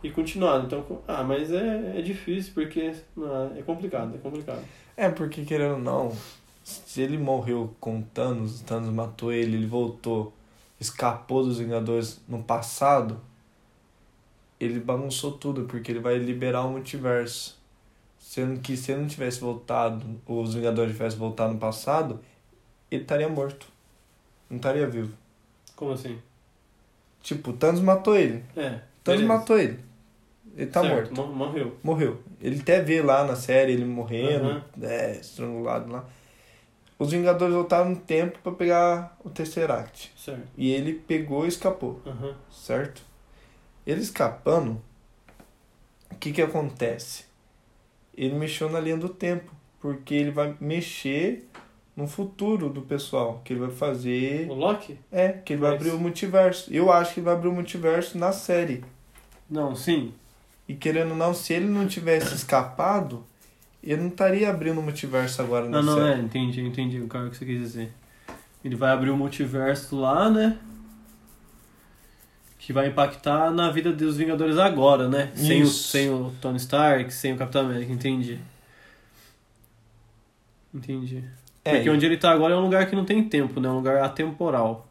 e 0.03 0.11
continuar. 0.11 0.63
Então, 0.63 1.01
ah, 1.07 1.23
mas 1.23 1.51
é, 1.51 1.99
é 1.99 2.01
difícil, 2.01 2.53
porque 2.53 2.93
não, 3.15 3.57
é 3.57 3.61
complicado, 3.61 4.15
é 4.15 4.17
complicado. 4.17 4.63
É, 4.95 5.09
porque 5.09 5.43
querendo 5.45 5.73
ou 5.73 5.79
não, 5.79 6.11
se 6.63 7.01
ele 7.01 7.17
morreu 7.17 7.73
com 7.79 8.01
Thanos, 8.01 8.61
Thanos 8.61 8.89
matou 8.89 9.31
ele, 9.31 9.55
ele 9.55 9.67
voltou, 9.67 10.33
escapou 10.79 11.43
dos 11.43 11.59
Vingadores 11.59 12.21
no 12.27 12.43
passado, 12.43 13.21
ele 14.59 14.79
bagunçou 14.79 15.31
tudo, 15.31 15.65
porque 15.65 15.91
ele 15.91 15.99
vai 15.99 16.17
liberar 16.17 16.63
o 16.65 16.71
multiverso. 16.71 17.57
Sendo 18.19 18.59
que 18.59 18.75
se 18.75 18.91
ele 18.91 19.01
não 19.01 19.07
tivesse 19.07 19.39
voltado, 19.39 20.05
os 20.25 20.53
Vingadores 20.53 20.91
tivessem 20.91 21.17
voltado 21.17 21.53
no 21.53 21.59
passado, 21.59 22.19
ele 22.91 23.03
estaria 23.03 23.29
morto. 23.29 23.67
Não 24.49 24.57
estaria 24.57 24.87
vivo. 24.87 25.13
Como 25.75 25.91
assim? 25.91 26.19
Tipo, 27.21 27.51
o 27.51 27.53
Thanos 27.53 27.81
matou 27.81 28.15
ele. 28.15 28.43
É. 28.55 28.67
O 28.67 29.03
Thanos 29.03 29.21
beleza. 29.21 29.27
matou 29.27 29.59
ele. 29.59 29.86
Ele 30.57 30.65
tá 30.71 30.81
Certo, 30.81 31.15
morto. 31.15 31.15
mor- 31.15 31.47
Morreu. 31.47 31.77
Morreu. 31.83 32.17
Ele 32.41 32.59
até 32.59 32.81
vê 32.81 33.01
lá 33.01 33.23
na 33.23 33.35
série 33.35 33.73
ele 33.73 33.85
morrendo, 33.85 34.45
Aham. 34.49 34.63
é, 34.81 35.11
estrangulado 35.19 35.91
lá. 35.91 36.03
Os 36.97 37.11
Vingadores 37.11 37.53
voltaram 37.53 37.91
no 37.91 37.95
tempo 37.95 38.39
pra 38.41 38.51
pegar 38.51 39.15
o 39.23 39.29
Tesseract. 39.29 40.11
Certo. 40.17 40.41
E 40.57 40.71
ele 40.71 40.93
pegou 40.93 41.45
e 41.45 41.47
escapou, 41.47 42.01
Aham. 42.05 42.33
certo? 42.51 43.03
Ele 43.85 44.01
escapando, 44.01 44.81
o 46.11 46.15
que 46.15 46.31
que 46.31 46.41
acontece? 46.41 47.25
Ele 48.15 48.33
mexeu 48.33 48.67
na 48.67 48.79
linha 48.79 48.97
do 48.97 49.09
tempo, 49.09 49.51
porque 49.79 50.15
ele 50.15 50.31
vai 50.31 50.57
mexer 50.59 51.47
no 51.95 52.07
futuro 52.07 52.67
do 52.69 52.81
pessoal, 52.81 53.41
que 53.45 53.53
ele 53.53 53.59
vai 53.59 53.69
fazer, 53.71 54.49
O 54.49 54.55
Loki? 54.55 54.97
é, 55.11 55.29
que 55.33 55.53
ele 55.53 55.61
vai 55.61 55.71
Mas- 55.73 55.81
abrir 55.81 55.91
o 55.95 55.99
multiverso. 55.99 56.73
Eu 56.73 56.91
acho 56.91 57.13
que 57.13 57.19
ele 57.19 57.25
vai 57.25 57.35
abrir 57.35 57.47
o 57.49 57.53
multiverso 57.53 58.17
na 58.17 58.31
série. 58.31 58.83
Não, 59.47 59.75
sim. 59.75 60.13
E 60.67 60.73
querendo 60.75 61.11
ou 61.11 61.17
não, 61.17 61.33
se 61.33 61.53
ele 61.53 61.65
não 61.67 61.87
tivesse 61.87 62.35
escapado, 62.35 63.25
ele 63.81 64.01
não 64.01 64.09
estaria 64.09 64.49
abrindo 64.49 64.79
o 64.79 64.83
multiverso 64.83 65.41
agora 65.41 65.67
Não, 65.69 65.81
não, 65.81 65.95
série. 65.95 66.19
é, 66.19 66.23
entendi, 66.23 66.61
entendi 66.61 66.99
o 66.99 67.07
cara 67.07 67.29
que 67.29 67.37
você 67.37 67.45
quis 67.45 67.59
dizer. 67.59 67.93
Ele 68.65 68.75
vai 68.75 68.91
abrir 68.91 69.09
o 69.11 69.15
multiverso 69.17 69.95
lá, 69.99 70.29
né? 70.29 70.57
Que 72.59 72.73
vai 72.73 72.87
impactar 72.87 73.49
na 73.51 73.71
vida 73.71 73.93
dos 73.93 74.17
Vingadores 74.17 74.57
agora, 74.57 75.07
né? 75.07 75.31
Sem 75.35 75.61
o, 75.63 75.67
sem 75.67 76.09
o 76.09 76.33
Tony 76.41 76.57
Stark, 76.57 77.13
sem 77.13 77.31
o 77.33 77.37
Capitão 77.37 77.61
América, 77.65 77.93
entendi. 77.93 78.39
Entendi. 80.73 81.23
É, 81.63 81.75
Porque 81.75 81.89
onde 81.89 82.05
ele 82.05 82.17
tá 82.17 82.31
agora 82.31 82.53
é 82.53 82.57
um 82.57 82.61
lugar 82.61 82.85
que 82.89 82.95
não 82.95 83.05
tem 83.05 83.23
tempo, 83.23 83.59
né? 83.59 83.69
Um 83.69 83.75
lugar 83.75 84.03
atemporal. 84.03 84.87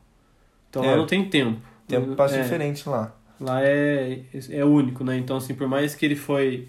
Então 0.70 0.82
lá 0.82 0.92
É. 0.92 0.96
não 0.96 1.06
tem 1.06 1.28
tempo. 1.28 1.60
tem 1.86 1.98
um 1.98 2.14
passo 2.16 2.34
É. 2.34 2.42
diferente 2.42 2.88
lá. 2.88 3.14
Lá 3.40 3.62
é, 3.62 4.22
é 4.50 4.64
único, 4.64 5.04
né? 5.04 5.16
Então, 5.18 5.36
assim, 5.36 5.54
por 5.54 5.68
mais 5.68 5.94
que 5.94 6.04
ele 6.06 6.16
foi. 6.16 6.68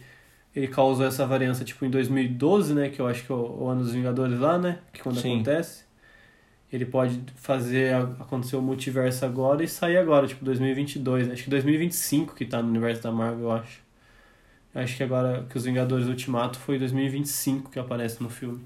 ele 0.56 0.68
causou 0.68 1.06
essa 1.06 1.26
variância 1.26 1.64
tipo 1.66 1.86
em 1.86 1.90
2012, 1.90 2.74
né? 2.74 2.90
Que 2.90 3.00
eu 3.02 3.08
acho 3.08 3.26
que 3.26 3.32
é 3.32 3.36
o, 3.36 3.64
o 3.64 3.68
ano 3.70 3.82
dos 3.84 3.94
Vingadores 3.94 4.40
lá, 4.40 4.58
né? 4.58 4.80
Que 4.94 5.02
quando 5.02 5.20
Sim. 5.20 5.36
acontece. 5.36 5.86
Ele 6.72 6.86
pode 6.86 7.22
fazer 7.36 7.96
acontecer 7.96 8.58
o 8.58 8.62
multiverso 8.62 9.26
agora 9.26 9.64
e 9.64 9.68
sair 9.68 9.98
agora, 9.98 10.28
tipo 10.28 10.44
2022. 10.44 11.32
Acho 11.32 11.44
que 11.46 11.50
2025 11.50 12.36
que 12.36 12.46
tá 12.46 12.62
no 12.62 12.70
universo 12.70 13.04
da 13.04 13.12
Marvel, 13.12 13.46
eu 13.46 13.52
acho. 13.52 13.82
Acho 14.76 14.98
que 14.98 15.04
agora 15.04 15.46
que 15.50 15.58
os 15.58 15.64
Vingadores 15.64 16.08
Ultimato 16.08 16.60
foi 16.60 16.78
2025 16.78 17.72
que 17.72 17.80
aparece 17.80 18.22
no 18.22 18.30
filme. 18.30 18.62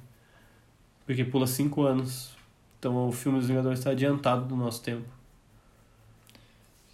Porque 1.05 1.23
pula 1.23 1.45
5 1.45 1.83
anos. 1.83 2.35
Então 2.79 3.07
o 3.07 3.11
filme 3.11 3.37
dos 3.37 3.47
Vingadores 3.47 3.79
está 3.79 3.91
adiantado 3.91 4.45
do 4.45 4.55
nosso 4.55 4.81
tempo. 4.81 5.20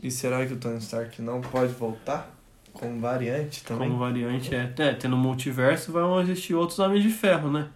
E 0.01 0.11
será 0.11 0.45
que 0.45 0.53
o 0.53 0.57
Tony 0.57 0.77
Stark 0.77 1.21
não 1.21 1.41
pode 1.41 1.73
voltar? 1.73 2.33
Como 2.71 2.99
variante 2.99 3.63
também? 3.63 3.87
Como 3.87 3.99
variante 3.99 4.53
é. 4.53 4.71
É, 4.77 4.93
tendo 4.93 5.17
multiverso 5.17 5.91
vão 5.91 6.21
existir 6.21 6.53
outros 6.53 6.77
Homens 6.77 7.01
de 7.01 7.09
Ferro, 7.09 7.51
né? 7.51 7.69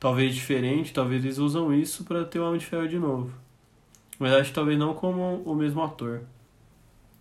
Talvez 0.00 0.34
diferente, 0.34 0.92
talvez 0.92 1.24
eles 1.24 1.38
usam 1.38 1.72
isso 1.72 2.04
pra 2.04 2.24
ter 2.24 2.40
o 2.40 2.46
Homem 2.46 2.58
de 2.58 2.66
Ferro 2.66 2.88
de 2.88 2.98
novo. 2.98 3.32
Mas 4.18 4.32
acho 4.32 4.48
que 4.50 4.54
talvez 4.54 4.76
não 4.76 4.94
como 4.94 5.42
o 5.44 5.54
mesmo 5.54 5.82
ator. 5.82 6.22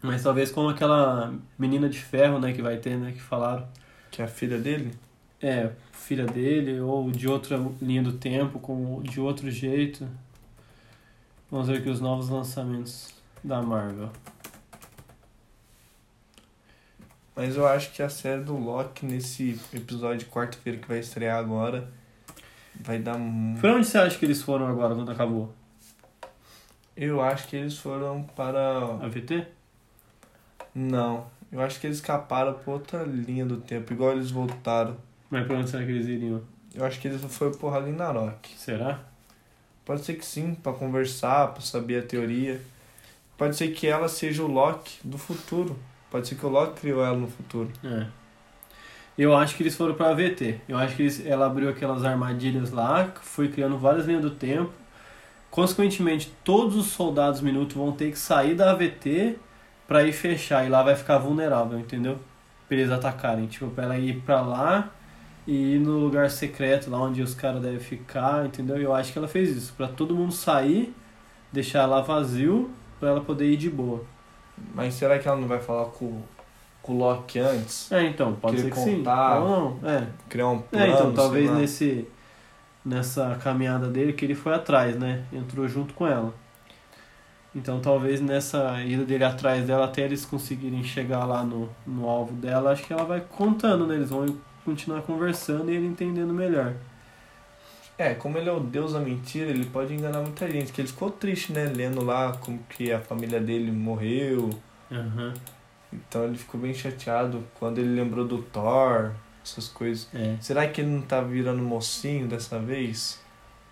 Mas 0.02 0.24
talvez 0.24 0.52
como 0.52 0.70
aquela 0.70 1.34
menina 1.58 1.88
de 1.88 2.00
ferro, 2.00 2.40
né, 2.40 2.54
que 2.54 2.62
vai 2.62 2.78
ter, 2.78 2.98
né, 2.98 3.12
que 3.12 3.22
falaram. 3.22 3.68
Que 4.10 4.22
é 4.22 4.26
a 4.26 4.28
filha 4.28 4.58
dele? 4.58 4.92
É, 5.40 5.72
filha 5.92 6.26
dele, 6.26 6.80
ou 6.80 7.12
de 7.12 7.28
outra 7.28 7.60
linha 7.80 8.02
do 8.02 8.14
tempo, 8.14 8.60
com, 8.60 9.02
de 9.04 9.20
outro 9.20 9.50
jeito. 9.52 10.08
Vamos 11.50 11.68
ver 11.68 11.78
aqui 11.78 11.90
os 11.90 12.00
novos 12.00 12.30
lançamentos 12.30 13.17
da 13.44 13.62
Marvel. 13.62 14.10
Mas 17.36 17.56
eu 17.56 17.68
acho 17.68 17.92
que 17.92 18.02
a 18.02 18.10
série 18.10 18.42
do 18.42 18.58
Loki, 18.58 19.06
nesse 19.06 19.60
episódio 19.72 20.20
de 20.20 20.26
quarta-feira 20.26 20.80
que 20.80 20.88
vai 20.88 21.00
estrear 21.00 21.38
agora, 21.38 21.88
vai 22.82 22.98
dar 22.98 23.18
muito. 23.18 23.62
Pra 23.62 23.76
onde 23.76 23.86
você 23.86 23.98
acha 24.00 24.18
que 24.18 24.26
eles 24.26 24.42
foram 24.42 24.68
agora, 24.68 24.96
quando 24.96 25.12
acabou? 25.12 25.54
Eu 26.96 27.22
acho 27.22 27.48
que 27.48 27.56
eles 27.56 27.78
foram 27.78 28.24
para. 28.24 28.80
A 29.02 29.08
VT? 29.08 29.46
Não. 30.74 31.28
Eu 31.52 31.62
acho 31.62 31.80
que 31.80 31.86
eles 31.86 31.98
escaparam 31.98 32.56
pra 32.56 32.74
outra 32.74 33.04
linha 33.04 33.46
do 33.46 33.58
tempo, 33.58 33.94
igual 33.94 34.14
eles 34.14 34.32
voltaram. 34.32 34.98
Mas 35.30 35.46
pra 35.46 35.58
onde 35.58 35.70
será 35.70 35.86
que 35.86 35.92
eles 35.92 36.08
iriam? 36.08 36.42
Eu 36.74 36.84
acho 36.86 37.00
que 37.00 37.08
eles 37.08 37.22
foram 37.34 37.52
por 37.54 37.72
Ragnarok. 37.72 38.50
Será? 38.58 39.00
Pode 39.86 40.04
ser 40.04 40.16
que 40.16 40.26
sim, 40.26 40.56
pra 40.56 40.74
conversar, 40.74 41.54
pra 41.54 41.62
saber 41.62 42.04
a 42.04 42.06
teoria. 42.06 42.60
Pode 43.38 43.56
ser 43.56 43.70
que 43.70 43.88
ela 43.88 44.08
seja 44.08 44.44
o 44.44 44.48
Loki 44.48 45.00
do 45.04 45.18
futuro. 45.18 45.78
Pode 46.10 46.28
ser 46.28 46.36
que 46.36 46.46
o 46.46 46.50
Loki 46.50 46.82
criou 46.82 47.04
ela 47.04 47.16
no 47.16 47.28
futuro. 47.28 47.70
É. 47.84 48.08
Eu 49.18 49.36
acho 49.36 49.56
que 49.56 49.64
eles 49.64 49.76
foram 49.76 49.96
pra 49.96 50.10
AVT. 50.10 50.62
Eu 50.68 50.78
acho 50.78 50.96
que 50.96 51.04
eles, 51.04 51.26
ela 51.26 51.48
abriu 51.48 51.70
aquelas 51.70 52.06
armadilhas 52.06 52.72
lá, 52.72 53.12
foi 53.22 53.48
criando 53.48 53.78
várias 53.78 54.06
linhas 54.06 54.22
do 54.22 54.32
tempo. 54.32 54.72
Consequentemente, 55.50 56.32
todos 56.44 56.76
os 56.76 56.88
soldados 56.88 57.42
minutos 57.42 57.76
vão 57.76 57.92
ter 57.92 58.12
que 58.12 58.20
sair 58.20 58.54
da 58.54 58.72
AVT 58.72 59.38
pra 59.88 60.04
ir 60.04 60.14
fechar. 60.14 60.66
E 60.66 60.70
lá 60.70 60.84
vai 60.84 60.96
ficar 60.96 61.18
vulnerável, 61.18 61.80
entendeu? 61.80 62.20
Pra 62.68 62.78
eles 62.78 62.92
atacarem. 62.92 63.48
Tipo, 63.48 63.68
pra 63.70 63.86
ela 63.86 63.98
ir 63.98 64.22
pra 64.22 64.42
lá 64.42 64.92
e 65.48 65.76
ir 65.76 65.80
no 65.80 65.98
lugar 65.98 66.30
secreto, 66.30 66.90
lá 66.90 67.00
onde 67.00 67.22
os 67.22 67.34
caras 67.34 67.62
devem 67.62 67.80
ficar, 67.80 68.46
entendeu? 68.46 68.78
Eu 68.78 68.94
acho 68.94 69.12
que 69.12 69.18
ela 69.18 69.28
fez 69.28 69.56
isso. 69.56 69.74
Pra 69.76 69.88
todo 69.88 70.14
mundo 70.14 70.34
sair, 70.34 70.94
deixar 71.52 71.86
lá 71.86 72.02
vazio, 72.02 72.70
pra 73.00 73.10
ela 73.10 73.22
poder 73.22 73.52
ir 73.52 73.58
de 73.58 73.70
boa. 73.70 74.04
Mas 74.74 74.96
será 74.96 75.20
que 75.20 75.28
ela 75.28 75.40
não 75.40 75.48
vai 75.48 75.60
falar 75.60 75.86
com, 75.86 76.22
com 76.82 76.94
o 76.94 76.98
Loki 76.98 77.40
antes? 77.40 77.92
É, 77.92 78.04
então, 78.04 78.34
pode 78.36 78.58
Querer 78.58 78.74
ser 78.74 78.76
que 78.76 78.84
sim. 78.84 78.98
contar. 78.98 79.40
Ou 79.40 79.50
não, 79.82 79.90
é. 79.90 80.08
Criar 80.30 80.48
um 80.50 80.60
plano? 80.60 80.86
É, 80.86 80.90
então 80.90 81.14
talvez 81.14 81.52
nesse 81.52 82.08
nessa 82.84 83.38
caminhada 83.44 83.88
dele 83.88 84.14
que 84.14 84.24
ele 84.24 84.36
foi 84.36 84.54
atrás, 84.54 84.96
né? 84.96 85.26
Entrou 85.32 85.68
junto 85.68 85.94
com 85.94 86.08
ela. 86.08 86.34
Então 87.54 87.80
talvez 87.82 88.22
nessa 88.22 88.82
ida 88.84 89.04
dele 89.04 89.24
atrás 89.24 89.66
dela 89.66 89.86
até 89.86 90.04
eles 90.04 90.26
conseguirem 90.26 90.84
chegar 90.84 91.26
lá 91.26 91.44
no, 91.44 91.70
no 91.86 92.08
alvo 92.08 92.34
dela, 92.34 92.72
acho 92.72 92.86
que 92.86 92.94
ela 92.94 93.04
vai 93.04 93.20
contando, 93.22 93.86
né? 93.86 93.96
Eles 93.96 94.10
vão 94.10 94.26
continuar 94.64 95.02
conversando 95.02 95.70
e 95.70 95.76
ele 95.76 95.88
entendendo 95.88 96.34
melhor. 96.34 96.74
É, 97.98 98.14
como 98.14 98.38
ele 98.38 98.48
é 98.48 98.52
o 98.52 98.60
deus 98.60 98.94
da 98.94 99.00
mentira, 99.00 99.50
ele 99.50 99.66
pode 99.66 99.94
enganar 99.94 100.22
muita 100.22 100.50
gente. 100.50 100.72
Que 100.72 100.82
ele 100.82 100.88
ficou 100.88 101.10
triste, 101.10 101.52
né? 101.52 101.66
Lendo 101.66 102.04
lá 102.04 102.34
como 102.40 102.60
que 102.70 102.92
a 102.92 103.00
família 103.00 103.40
dele 103.40 103.72
morreu. 103.72 104.50
Aham. 104.92 105.34
Então 105.92 106.26
ele 106.26 106.38
ficou 106.38 106.60
bem 106.60 106.74
chateado 106.74 107.44
quando 107.60 107.80
ele 107.80 107.96
lembrou 107.96 108.26
do 108.28 108.40
Thor, 108.44 109.12
essas 109.44 109.68
coisas. 109.68 110.08
É. 110.14 110.36
Será 110.42 110.68
que 110.68 110.82
ele 110.82 110.90
não 110.92 111.02
tá 111.02 111.22
virando 111.22 111.62
mocinho 111.64 112.28
dessa 112.28 112.60
vez? 112.60 113.20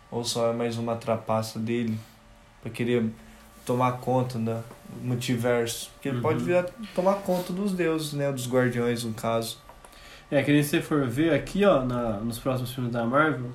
Ou 0.09 0.23
só 0.23 0.49
é 0.51 0.53
mais 0.53 0.77
uma 0.77 0.95
trapaça 0.95 1.59
dele? 1.59 1.97
Pra 2.61 2.71
querer 2.71 3.05
tomar 3.65 3.93
conta 3.99 4.39
do 4.39 4.63
multiverso? 5.03 5.91
Porque 5.93 6.07
ele 6.09 6.17
Uhum. 6.17 6.23
pode 6.23 6.43
virar, 6.43 6.65
tomar 6.95 7.15
conta 7.15 7.53
dos 7.53 7.73
deuses, 7.73 8.13
né? 8.13 8.31
Dos 8.31 8.47
guardiões, 8.49 9.03
no 9.03 9.13
caso. 9.13 9.59
É, 10.31 10.41
que 10.41 10.51
nem 10.51 10.63
se 10.63 10.69
você 10.69 10.81
for 10.81 11.05
ver 11.07 11.33
aqui, 11.33 11.63
ó, 11.65 11.83
na, 11.83 12.13
nos 12.13 12.39
próximos 12.39 12.73
filmes 12.73 12.91
da 12.91 13.05
Marvel, 13.05 13.51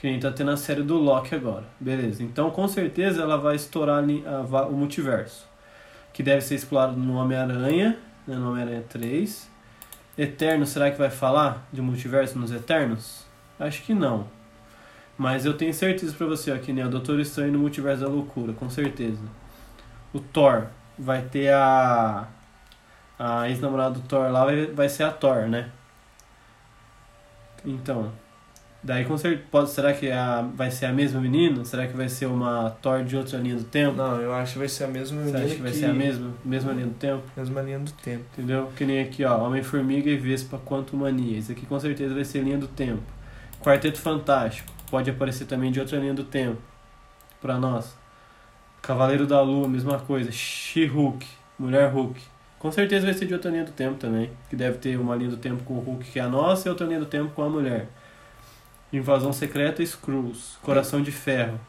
que 0.00 0.08
gente 0.08 0.22
tá 0.22 0.32
tendo 0.32 0.50
a 0.50 0.56
série 0.56 0.82
do 0.82 0.96
Loki 0.96 1.34
agora. 1.34 1.64
Beleza. 1.78 2.22
Então, 2.22 2.50
com 2.50 2.66
certeza, 2.66 3.20
ela 3.20 3.36
vai 3.36 3.54
estourar 3.54 4.02
o 4.02 4.72
multiverso. 4.72 5.46
Que 6.10 6.22
deve 6.22 6.40
ser 6.40 6.54
explorado 6.54 6.96
no 6.96 7.16
Homem-Aranha, 7.16 7.98
né, 8.26 8.34
no 8.34 8.50
Homem-Aranha 8.50 8.82
3. 8.88 9.50
Eterno, 10.16 10.64
será 10.64 10.90
que 10.90 10.96
vai 10.96 11.10
falar 11.10 11.68
de 11.70 11.82
multiverso 11.82 12.38
nos 12.38 12.50
Eternos? 12.50 13.26
Acho 13.58 13.82
que 13.82 13.92
não. 13.92 14.26
Mas 15.18 15.44
eu 15.44 15.52
tenho 15.52 15.74
certeza 15.74 16.14
pra 16.14 16.26
você, 16.26 16.50
ó, 16.50 16.56
que 16.56 16.72
nem 16.72 16.82
o 16.82 16.88
Doutor 16.88 17.20
Estranho 17.20 17.52
no 17.52 17.58
Multiverso 17.58 18.00
da 18.00 18.08
Loucura, 18.08 18.54
com 18.54 18.70
certeza. 18.70 19.20
O 20.14 20.18
Thor 20.18 20.66
vai 20.98 21.20
ter 21.22 21.52
a. 21.52 22.26
A 23.18 23.50
ex-namorada 23.50 23.96
do 23.96 24.00
Thor 24.00 24.32
lá 24.32 24.46
vai, 24.46 24.64
vai 24.68 24.88
ser 24.88 25.02
a 25.02 25.10
Thor, 25.10 25.46
né? 25.46 25.70
Então, 27.62 28.10
daí 28.82 29.04
com 29.04 29.16
certeza, 29.16 29.44
pode, 29.50 29.70
será 29.70 29.92
que 29.92 30.10
a, 30.10 30.42
vai 30.54 30.70
ser 30.70 30.86
a 30.86 30.92
mesma 30.92 31.20
menina? 31.20 31.64
Será 31.64 31.86
que 31.86 31.96
vai 31.96 32.08
ser 32.08 32.26
uma 32.26 32.70
Thor 32.82 33.04
de 33.04 33.16
outra 33.16 33.38
linha 33.38 33.56
do 33.56 33.64
tempo? 33.64 33.96
Não, 33.96 34.20
eu 34.20 34.32
acho 34.34 34.54
que 34.54 34.58
vai 34.58 34.68
ser 34.68 34.84
a 34.84 34.88
mesma 34.88 35.18
Você 35.18 35.24
menina 35.24 35.44
acha 35.44 35.54
que 35.54 35.62
vai 35.62 35.72
ser 35.72 35.86
a 35.86 35.92
mesma, 35.92 36.32
mesma 36.44 36.72
linha 36.72 36.86
do 36.86 36.94
tempo? 36.94 37.22
mesma 37.36 37.62
linha 37.62 37.78
do 37.78 37.92
tempo. 37.92 38.24
Entendeu? 38.32 38.70
Que 38.76 38.84
nem 38.84 39.00
aqui, 39.00 39.24
ó, 39.24 39.38
Homem-Formiga 39.44 40.10
e 40.10 40.16
Vespa 40.16 40.58
Quantumania. 40.58 41.38
Isso 41.38 41.52
aqui 41.52 41.66
com 41.66 41.78
certeza 41.78 42.14
vai 42.14 42.24
ser 42.24 42.42
linha 42.42 42.58
do 42.58 42.68
tempo. 42.68 43.02
Quarteto 43.60 43.98
Fantástico, 43.98 44.72
pode 44.90 45.10
aparecer 45.10 45.46
também 45.46 45.70
de 45.70 45.80
outra 45.80 45.98
linha 45.98 46.14
do 46.14 46.24
tempo. 46.24 46.58
Pra 47.40 47.58
nós. 47.58 47.96
Cavaleiro 48.80 49.26
da 49.26 49.40
Lua, 49.42 49.68
mesma 49.68 49.98
coisa. 49.98 50.32
She-Hulk, 50.32 51.26
Mulher 51.58 51.90
Hulk. 51.92 52.20
Com 52.58 52.70
certeza 52.72 53.06
vai 53.06 53.14
ser 53.14 53.26
de 53.26 53.34
outra 53.34 53.50
linha 53.50 53.64
do 53.64 53.72
tempo 53.72 53.98
também. 53.98 54.30
Que 54.48 54.56
deve 54.56 54.78
ter 54.78 54.98
uma 54.98 55.14
linha 55.14 55.30
do 55.30 55.36
tempo 55.36 55.62
com 55.64 55.74
o 55.74 55.80
Hulk 55.80 56.10
que 56.10 56.18
é 56.18 56.22
a 56.22 56.28
nossa 56.28 56.68
e 56.68 56.70
outra 56.70 56.86
linha 56.86 57.00
do 57.00 57.06
tempo 57.06 57.30
com 57.34 57.42
a 57.42 57.48
mulher. 57.48 57.88
Invasão 58.92 59.32
Secreta 59.32 59.82
Skrulls, 59.82 60.58
Coração 60.62 61.02
de 61.02 61.12
Ferro. 61.12 61.60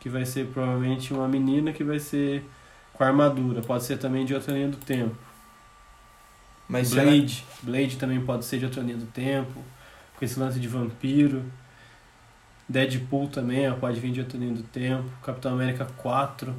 Que 0.00 0.08
vai 0.08 0.26
ser 0.26 0.46
provavelmente 0.48 1.14
uma 1.14 1.26
menina 1.26 1.72
que 1.72 1.82
vai 1.82 1.98
ser 1.98 2.44
com 2.92 3.02
armadura. 3.04 3.62
Pode 3.62 3.84
ser 3.84 3.96
também 3.98 4.24
de 4.26 4.34
outra 4.34 4.52
linha 4.52 4.68
do 4.68 4.76
tempo. 4.76 5.16
Mas 6.68 6.88
será- 6.88 7.04
Blade. 7.04 7.44
Blade 7.62 7.96
também 7.96 8.20
pode 8.20 8.44
ser 8.44 8.58
de 8.58 8.64
outra 8.66 8.82
linha 8.82 8.96
do 8.98 9.06
tempo. 9.06 9.62
Com 10.18 10.24
esse 10.24 10.38
lance 10.38 10.60
de 10.60 10.68
vampiro. 10.68 11.42
Deadpool 12.68 13.28
também, 13.28 13.68
ó, 13.70 13.74
pode 13.74 14.00
vir 14.00 14.10
de 14.12 14.20
outra 14.20 14.38
linha 14.38 14.54
do 14.54 14.62
tempo. 14.62 15.04
Capitão 15.22 15.52
América 15.52 15.86
4. 15.98 16.54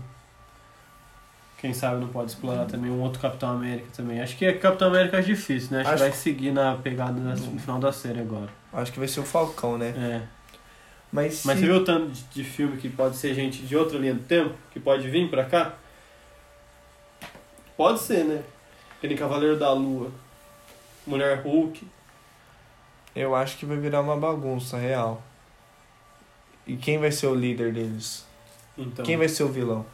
Quem 1.58 1.74
sabe 1.74 2.00
não 2.02 2.10
pode 2.10 2.32
explorar 2.32 2.66
também 2.66 2.92
um 2.92 3.02
outro 3.02 3.20
Capitão 3.20 3.50
América 3.50 3.88
também. 3.96 4.22
Acho 4.22 4.38
que 4.38 4.46
é 4.46 4.54
Capitão 4.54 4.90
América 4.90 5.18
é 5.18 5.22
difícil, 5.22 5.72
né? 5.72 5.82
Acho, 5.82 5.90
Acho- 5.90 6.04
que 6.04 6.10
vai 6.10 6.18
seguir 6.18 6.52
na 6.52 6.76
pegada 6.76 7.14
da- 7.20 7.36
no 7.36 7.60
final 7.60 7.80
da 7.80 7.92
série 7.92 8.20
agora. 8.20 8.50
Acho 8.74 8.92
que 8.92 9.00
vai 9.00 9.08
ser 9.08 9.22
o 9.22 9.24
Falcão, 9.24 9.78
né? 9.78 9.90
É. 9.98 10.22
Mas, 11.12 11.44
Mas 11.46 11.58
se- 11.60 11.62
você 11.66 11.72
viu 11.72 11.76
o 11.78 11.84
tanto 11.86 12.10
de, 12.12 12.24
de 12.24 12.44
filme 12.44 12.78
que 12.78 12.90
pode 12.90 13.16
ser 13.16 13.34
gente 13.34 13.62
de 13.64 13.76
outra 13.76 13.98
linha 13.98 14.14
do 14.14 14.24
tempo? 14.24 14.54
Que 14.72 14.80
pode 14.80 15.10
vir 15.10 15.30
pra 15.30 15.46
cá? 15.46 15.74
Pode 17.78 18.00
ser, 18.00 18.24
né? 18.26 18.44
Aquele 18.98 19.16
Cavaleiro 19.16 19.58
da 19.58 19.72
Lua. 19.74 20.12
Mulher 21.08 21.42
Hulk. 21.42 21.88
eu 23.16 23.34
acho 23.36 23.58
que 23.58 23.66
vai 23.66 23.78
virar 23.78 24.02
uma 24.02 24.18
bagunça 24.18 24.78
real. 24.78 25.22
E 26.68 26.76
quem 26.76 26.98
vai 26.98 27.12
ser 27.12 27.28
o 27.28 27.36
líder 27.36 27.72
deles? 27.72 28.26
Então. 28.78 29.06
Quem 29.06 29.16
vai 29.16 29.30
ser 29.30 29.44
o 29.44 29.48
vilão? 29.48 29.86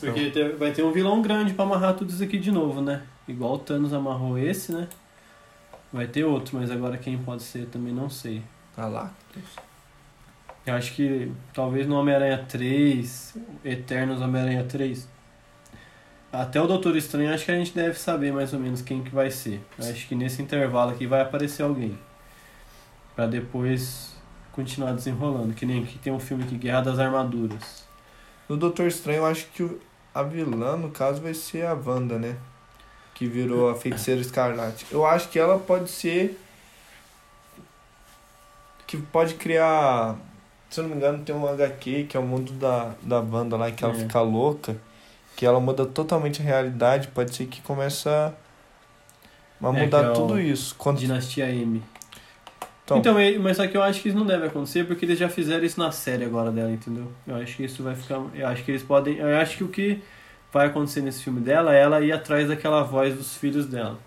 Porque 0.00 0.48
vai 0.58 0.72
ter 0.72 0.82
um 0.82 0.92
vilão 0.92 1.22
grande 1.22 1.54
pra 1.54 1.64
amarrar 1.64 1.94
tudo 1.94 2.10
isso 2.10 2.22
aqui 2.22 2.38
de 2.38 2.50
novo, 2.50 2.80
né? 2.80 3.02
Igual 3.28 3.54
o 3.54 3.58
Thanos 3.58 3.92
amarrou 3.92 4.38
esse, 4.38 4.72
né? 4.72 4.88
Vai 5.92 6.06
ter 6.06 6.24
outro, 6.24 6.58
mas 6.58 6.70
agora 6.70 6.98
quem 6.98 7.16
pode 7.16 7.42
ser 7.42 7.66
também 7.66 7.92
não 7.92 8.10
sei. 8.10 8.42
Galactus. 8.76 9.44
Eu 10.66 10.74
acho 10.74 10.94
que 10.94 11.30
talvez 11.52 11.86
no 11.86 11.96
Homem-Aranha 11.96 12.44
3, 12.48 13.36
Eternos 13.64 14.20
Homem-Aranha 14.20 14.64
3, 14.64 15.08
até 16.32 16.60
o 16.60 16.66
Doutor 16.66 16.96
Estranho 16.96 17.32
acho 17.32 17.44
que 17.44 17.52
a 17.52 17.56
gente 17.56 17.72
deve 17.72 17.96
saber 17.96 18.32
mais 18.32 18.52
ou 18.52 18.58
menos 18.58 18.82
quem 18.82 19.04
que 19.04 19.14
vai 19.14 19.30
ser. 19.30 19.64
Acho 19.78 20.08
que 20.08 20.16
nesse 20.16 20.42
intervalo 20.42 20.90
aqui 20.90 21.06
vai 21.06 21.20
aparecer 21.20 21.62
alguém. 21.62 21.96
Pra 23.14 23.26
depois 23.26 24.16
continuar 24.50 24.92
desenrolando. 24.92 25.54
Que 25.54 25.64
nem 25.64 25.84
aqui 25.84 25.96
tem 25.98 26.12
um 26.12 26.18
filme 26.18 26.42
aqui, 26.42 26.56
Guerra 26.56 26.80
das 26.80 26.98
Armaduras. 26.98 27.86
No 28.48 28.56
Doutor 28.56 28.86
Estranho, 28.86 29.18
eu 29.18 29.26
acho 29.26 29.46
que 29.54 29.68
a 30.14 30.22
vilã, 30.22 30.76
no 30.76 30.90
caso, 30.90 31.20
vai 31.20 31.34
ser 31.34 31.66
a 31.66 31.74
Wanda, 31.74 32.18
né? 32.18 32.36
Que 33.14 33.26
virou 33.26 33.70
a 33.70 33.74
feiticeira 33.74 34.20
escarlate. 34.20 34.86
Eu 34.90 35.06
acho 35.06 35.28
que 35.28 35.38
ela 35.38 35.58
pode 35.58 35.90
ser. 35.90 36.38
Que 38.86 38.96
pode 38.96 39.34
criar. 39.34 40.16
Se 40.70 40.80
eu 40.80 40.84
não 40.84 40.90
me 40.90 40.96
engano, 40.96 41.24
tem 41.24 41.34
um 41.34 41.46
HQ 41.46 42.04
que 42.08 42.16
é 42.16 42.20
o 42.20 42.22
mundo 42.24 42.52
da, 42.52 42.92
da 43.02 43.20
Wanda 43.20 43.56
lá, 43.56 43.70
que 43.70 43.84
ela 43.84 43.94
É. 43.94 43.98
fica 43.98 44.20
louca. 44.20 44.76
Que 45.36 45.46
ela 45.46 45.58
muda 45.60 45.84
totalmente 45.86 46.40
a 46.42 46.44
realidade. 46.44 47.08
Pode 47.08 47.34
ser 47.34 47.46
que 47.46 47.60
comece 47.62 48.08
a. 48.08 48.32
É, 49.62 49.70
mudar 49.72 50.04
é 50.04 50.12
tudo 50.12 50.38
isso. 50.38 50.74
Quando, 50.76 50.98
Dinastia 50.98 51.48
M. 51.50 51.82
então, 52.84 52.98
Então, 52.98 53.14
mas 53.40 53.56
só 53.56 53.66
que 53.66 53.76
eu 53.76 53.82
acho 53.82 54.00
que 54.02 54.08
isso 54.08 54.18
não 54.18 54.26
deve 54.26 54.46
acontecer 54.46 54.84
porque 54.84 55.04
eles 55.04 55.18
já 55.18 55.28
fizeram 55.28 55.64
isso 55.64 55.80
na 55.80 55.90
série 55.90 56.24
agora 56.24 56.50
dela, 56.50 56.70
entendeu? 56.70 57.10
Eu 57.26 57.36
acho 57.36 57.56
que 57.56 57.64
isso 57.64 57.82
vai 57.82 57.94
ficar. 57.94 58.22
Eu 58.34 58.46
acho 58.46 58.62
que 58.62 58.70
eles 58.70 58.82
podem. 58.82 59.16
Eu 59.16 59.36
acho 59.38 59.56
que 59.56 59.64
o 59.64 59.68
que 59.68 60.02
vai 60.52 60.66
acontecer 60.66 61.00
nesse 61.00 61.22
filme 61.22 61.40
dela 61.40 61.74
é 61.74 61.80
ela 61.80 62.00
ir 62.00 62.12
atrás 62.12 62.46
daquela 62.48 62.82
voz 62.82 63.14
dos 63.14 63.36
filhos 63.36 63.66
dela. 63.66 63.98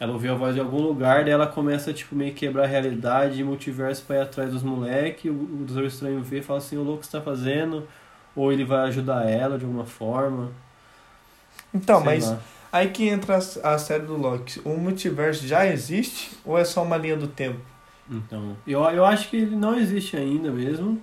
Ela 0.00 0.12
ouviu 0.12 0.32
a 0.32 0.36
voz 0.36 0.52
de 0.54 0.60
algum 0.60 0.82
lugar, 0.82 1.22
daí 1.22 1.32
ela 1.32 1.46
começa 1.46 1.92
tipo, 1.92 2.16
meio 2.16 2.32
que 2.32 2.40
quebrar 2.40 2.64
a 2.64 2.66
realidade 2.66 3.40
e 3.40 3.44
multiverso 3.44 4.02
pra 4.04 4.16
ir 4.16 4.20
atrás 4.22 4.50
dos 4.50 4.62
moleques. 4.62 5.30
O, 5.30 5.34
o 5.34 5.64
Doutor 5.64 5.84
Estranho 5.84 6.20
vê 6.22 6.40
e 6.40 6.42
fala 6.42 6.58
assim: 6.58 6.76
o 6.76 6.82
louco 6.82 7.00
que 7.02 7.06
você 7.06 7.12
tá 7.12 7.20
fazendo? 7.22 7.86
Ou 8.34 8.52
ele 8.52 8.64
vai 8.64 8.88
ajudar 8.88 9.28
ela 9.28 9.56
de 9.58 9.64
alguma 9.64 9.84
forma. 9.86 10.50
então 11.72 11.98
sei 11.98 12.04
mas 12.04 12.30
lá. 12.30 12.40
aí 12.72 12.90
que 12.90 13.08
entra 13.08 13.36
a, 13.36 13.74
a 13.74 13.78
série 13.78 14.04
do 14.04 14.16
Loki. 14.16 14.60
O 14.64 14.76
multiverso 14.76 15.46
já 15.46 15.64
existe 15.66 16.32
ou 16.44 16.58
é 16.58 16.64
só 16.64 16.82
uma 16.82 16.96
linha 16.96 17.16
do 17.16 17.28
tempo? 17.28 17.71
Então, 18.12 18.56
eu, 18.66 18.82
eu 18.90 19.04
acho 19.04 19.30
que 19.30 19.36
ele 19.38 19.56
não 19.56 19.74
existe 19.76 20.16
ainda 20.16 20.50
mesmo. 20.50 21.00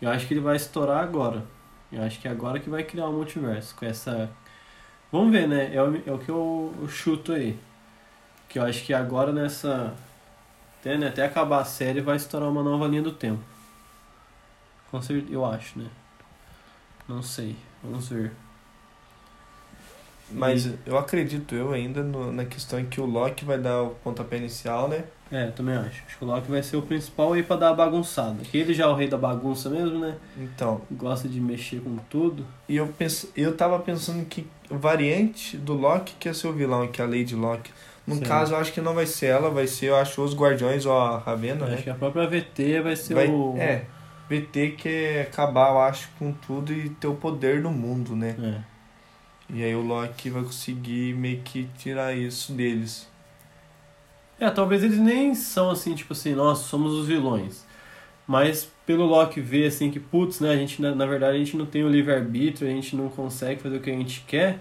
Eu 0.00 0.10
acho 0.10 0.26
que 0.28 0.34
ele 0.34 0.40
vai 0.40 0.56
estourar 0.56 1.02
agora. 1.02 1.44
Eu 1.92 2.02
acho 2.04 2.20
que 2.20 2.28
é 2.28 2.30
agora 2.30 2.60
que 2.60 2.70
vai 2.70 2.84
criar 2.84 3.08
o 3.08 3.12
multiverso. 3.14 3.74
Com 3.76 3.86
essa. 3.86 4.30
Vamos 5.12 5.32
ver, 5.32 5.48
né? 5.48 5.74
É 5.74 5.82
o, 5.82 5.96
é 6.06 6.12
o 6.12 6.18
que 6.18 6.30
eu, 6.30 6.74
eu 6.80 6.88
chuto 6.88 7.32
aí. 7.32 7.58
Que 8.48 8.58
eu 8.58 8.64
acho 8.64 8.84
que 8.84 8.94
agora 8.94 9.32
nessa. 9.32 9.94
Até, 10.80 10.98
né, 10.98 11.08
até 11.08 11.24
acabar 11.26 11.60
a 11.60 11.64
série 11.64 12.00
vai 12.02 12.16
estourar 12.16 12.48
uma 12.50 12.62
nova 12.62 12.86
linha 12.88 13.02
do 13.02 13.12
tempo. 13.12 13.42
Com 14.90 15.00
certeza, 15.02 15.32
eu 15.32 15.44
acho, 15.44 15.78
né? 15.78 15.88
Não 17.08 17.22
sei. 17.22 17.56
Vamos 17.82 18.08
ver. 18.08 18.32
Mas 20.30 20.66
eu 20.86 20.98
acredito 20.98 21.54
eu 21.54 21.72
ainda 21.72 22.02
no- 22.02 22.30
na 22.32 22.44
questão 22.44 22.78
em 22.78 22.86
que 22.86 23.00
o 23.00 23.06
Loki 23.06 23.44
vai 23.44 23.58
dar 23.58 23.82
o 23.82 23.90
pontapé 23.96 24.36
inicial, 24.36 24.88
né? 24.88 25.04
É, 25.30 25.46
também 25.48 25.74
acho. 25.76 26.02
Acho 26.06 26.18
que 26.18 26.24
o 26.24 26.26
Loki 26.26 26.50
vai 26.50 26.62
ser 26.62 26.76
o 26.76 26.82
principal 26.82 27.32
aí 27.34 27.42
pra 27.42 27.56
dar 27.56 27.70
a 27.70 27.74
bagunçada. 27.74 28.42
Que 28.44 28.58
ele 28.58 28.72
já 28.72 28.84
é 28.84 28.86
o 28.86 28.94
rei 28.94 29.08
da 29.08 29.18
bagunça 29.18 29.68
mesmo, 29.68 29.98
né? 29.98 30.14
Então, 30.36 30.80
Gosta 30.90 31.28
de 31.28 31.40
mexer 31.40 31.80
com 31.80 31.96
tudo. 32.08 32.46
e 32.68 32.76
eu 32.76 32.86
penso, 32.86 33.30
eu 33.36 33.56
tava 33.56 33.78
pensando 33.78 34.24
que 34.24 34.46
variante 34.70 35.56
do 35.56 35.74
Loki 35.74 36.14
que 36.18 36.32
ser 36.32 36.48
o 36.48 36.52
vilão, 36.52 36.86
que 36.88 37.00
é 37.00 37.04
a 37.04 37.08
Lady 37.08 37.34
Loki. 37.34 37.70
No 38.06 38.14
Sim. 38.14 38.22
caso, 38.22 38.54
eu 38.54 38.58
acho 38.58 38.72
que 38.72 38.80
não 38.80 38.94
vai 38.94 39.04
ser 39.04 39.26
ela, 39.26 39.50
vai 39.50 39.66
ser, 39.66 39.86
eu 39.86 39.96
acho, 39.96 40.22
os 40.22 40.34
Guardiões 40.34 40.86
ou 40.86 40.98
a 40.98 41.18
Ravena, 41.18 41.66
né? 41.66 41.74
Acho 41.74 41.82
que 41.82 41.90
a 41.90 41.94
própria 41.94 42.26
VT 42.26 42.80
vai 42.80 42.96
ser 42.96 43.14
Vai, 43.14 43.28
o. 43.28 43.54
É, 43.58 43.84
VT 44.30 44.76
quer 44.78 45.22
acabar, 45.22 45.72
eu 45.72 45.80
acho, 45.80 46.08
com 46.18 46.32
tudo 46.32 46.72
e 46.72 46.88
ter 46.88 47.06
o 47.06 47.14
poder 47.14 47.62
do 47.62 47.70
mundo, 47.70 48.16
né? 48.16 48.34
É. 48.40 48.78
E 49.50 49.64
aí 49.64 49.74
o 49.74 49.82
Loki 49.82 50.28
vai 50.28 50.42
conseguir 50.42 51.14
meio 51.14 51.40
que 51.40 51.68
tirar 51.78 52.14
isso 52.14 52.52
deles. 52.52 53.07
É, 54.40 54.50
talvez 54.50 54.84
eles 54.84 54.98
nem 54.98 55.34
são 55.34 55.70
assim, 55.70 55.94
tipo 55.94 56.12
assim, 56.12 56.34
nós 56.34 56.58
somos 56.58 56.92
os 56.92 57.08
vilões. 57.08 57.66
Mas 58.26 58.70
pelo 58.86 59.04
Loki 59.06 59.40
ver 59.40 59.66
assim 59.66 59.90
que, 59.90 59.98
putz, 59.98 60.40
né, 60.40 60.50
a 60.50 60.56
gente, 60.56 60.80
na, 60.82 60.94
na 60.94 61.06
verdade, 61.06 61.36
a 61.36 61.38
gente 61.38 61.56
não 61.56 61.66
tem 61.66 61.84
o 61.84 61.88
livre-arbítrio, 61.88 62.68
a 62.68 62.72
gente 62.72 62.94
não 62.94 63.08
consegue 63.08 63.60
fazer 63.60 63.78
o 63.78 63.80
que 63.80 63.90
a 63.90 63.94
gente 63.94 64.24
quer, 64.26 64.60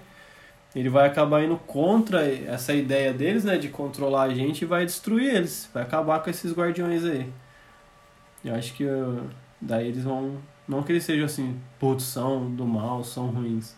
ele 0.76 0.90
vai 0.90 1.08
acabar 1.08 1.44
indo 1.44 1.58
contra 1.58 2.26
essa 2.26 2.74
ideia 2.74 3.14
deles, 3.14 3.44
né, 3.44 3.58
de 3.58 3.70
controlar 3.70 4.24
a 4.24 4.34
gente 4.34 4.62
e 4.62 4.66
vai 4.66 4.86
destruir 4.86 5.36
eles. 5.36 5.70
Vai 5.74 5.84
acabar 5.84 6.22
com 6.22 6.30
esses 6.30 6.54
guardiões 6.54 7.04
aí. 7.04 7.32
Eu 8.44 8.56
acho 8.56 8.74
que 8.74 8.84
uh, 8.86 9.24
daí 9.62 9.88
eles 9.88 10.04
vão. 10.04 10.38
Não 10.68 10.84
que 10.84 10.92
eles 10.92 11.04
sejam 11.04 11.26
assim, 11.26 11.60
putz, 11.80 12.04
são 12.04 12.54
do 12.54 12.66
mal, 12.66 13.04
são 13.04 13.28
ruins. 13.28 13.76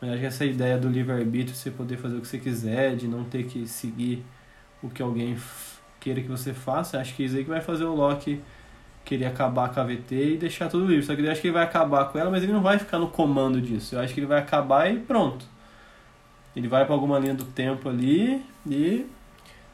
Mas 0.00 0.10
acho 0.10 0.20
que 0.20 0.26
essa 0.26 0.44
ideia 0.44 0.78
do 0.78 0.88
livre-arbítrio, 0.88 1.54
você 1.54 1.70
poder 1.70 1.98
fazer 1.98 2.16
o 2.16 2.20
que 2.20 2.28
você 2.28 2.38
quiser, 2.38 2.96
de 2.96 3.06
não 3.06 3.24
ter 3.24 3.44
que 3.44 3.66
seguir 3.66 4.24
o 4.82 4.88
que 4.88 5.02
alguém 5.02 5.36
queira 5.98 6.20
que 6.20 6.28
você 6.28 6.52
faça, 6.54 6.98
acho 7.00 7.14
que 7.14 7.24
isso 7.24 7.36
aí 7.36 7.44
que 7.44 7.50
vai 7.50 7.60
fazer 7.60 7.84
o 7.84 7.94
Loki 7.94 8.40
querer 9.04 9.26
acabar 9.26 9.72
com 9.72 9.80
a 9.80 9.84
VT 9.84 10.34
e 10.34 10.36
deixar 10.36 10.68
tudo 10.68 10.86
livre. 10.86 11.04
Só 11.04 11.14
que 11.14 11.22
eu 11.22 11.30
acho 11.30 11.40
que 11.40 11.48
ele 11.48 11.54
vai 11.54 11.64
acabar 11.64 12.06
com 12.06 12.18
ela, 12.18 12.30
mas 12.30 12.42
ele 12.42 12.52
não 12.52 12.62
vai 12.62 12.78
ficar 12.78 12.98
no 12.98 13.08
comando 13.08 13.60
disso. 13.60 13.94
Eu 13.94 14.00
acho 14.00 14.14
que 14.14 14.20
ele 14.20 14.26
vai 14.26 14.38
acabar 14.38 14.90
e 14.92 14.98
pronto. 14.98 15.44
Ele 16.54 16.68
vai 16.68 16.84
pra 16.84 16.94
alguma 16.94 17.18
linha 17.18 17.34
do 17.34 17.44
tempo 17.44 17.88
ali 17.88 18.42
e. 18.66 19.06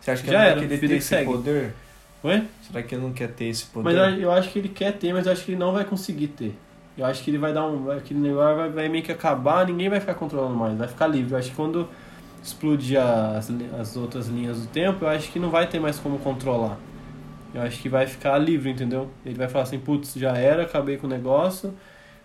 Você 0.00 0.10
acha 0.10 0.22
que 0.22 0.30
Já 0.30 0.46
ele 0.50 0.54
querer 0.60 0.68
vida 0.68 0.80
ter 0.80 0.88
que 0.88 0.94
esse 0.94 1.08
segue. 1.08 1.30
poder? 1.30 1.74
Oi? 2.22 2.44
Será 2.62 2.82
que 2.82 2.94
ele 2.94 3.02
não 3.02 3.12
quer 3.12 3.28
ter 3.28 3.46
esse 3.46 3.66
poder? 3.66 3.84
Mas 3.96 4.18
eu- 4.20 4.32
acho 4.32 4.50
que 4.50 4.58
ele 4.58 4.68
quer 4.68 4.92
ter, 4.92 5.12
mas 5.12 5.26
eu 5.26 5.32
acho 5.32 5.44
que 5.44 5.52
ele 5.52 5.58
não 5.58 5.72
vai 5.72 5.84
conseguir 5.84 6.28
ter. 6.28 6.56
Eu 6.96 7.04
acho 7.04 7.22
que 7.22 7.30
ele 7.30 7.38
vai 7.38 7.52
dar 7.52 7.66
um. 7.66 7.90
Aquele 7.90 8.20
negócio 8.20 8.56
vai, 8.56 8.68
vai 8.70 8.88
meio 8.88 9.02
que 9.04 9.12
acabar, 9.12 9.66
ninguém 9.66 9.88
vai 9.88 10.00
ficar 10.00 10.14
controlando 10.14 10.54
mais, 10.54 10.76
vai 10.78 10.88
ficar 10.88 11.06
livre. 11.06 11.32
Eu 11.32 11.38
acho 11.38 11.50
que 11.50 11.56
quando 11.56 11.88
explodir 12.46 13.00
as, 13.00 13.50
as 13.78 13.96
outras 13.96 14.28
linhas 14.28 14.60
do 14.60 14.66
tempo, 14.68 15.04
eu 15.04 15.08
acho 15.08 15.30
que 15.30 15.38
não 15.38 15.50
vai 15.50 15.66
ter 15.66 15.80
mais 15.80 15.98
como 15.98 16.18
controlar. 16.18 16.78
Eu 17.54 17.62
acho 17.62 17.80
que 17.80 17.88
vai 17.88 18.06
ficar 18.06 18.38
livre, 18.38 18.70
entendeu? 18.70 19.10
Ele 19.24 19.36
vai 19.36 19.48
falar 19.48 19.64
assim, 19.64 19.78
putz, 19.78 20.14
já 20.14 20.36
era, 20.36 20.62
acabei 20.62 20.96
com 20.96 21.06
o 21.06 21.10
negócio, 21.10 21.74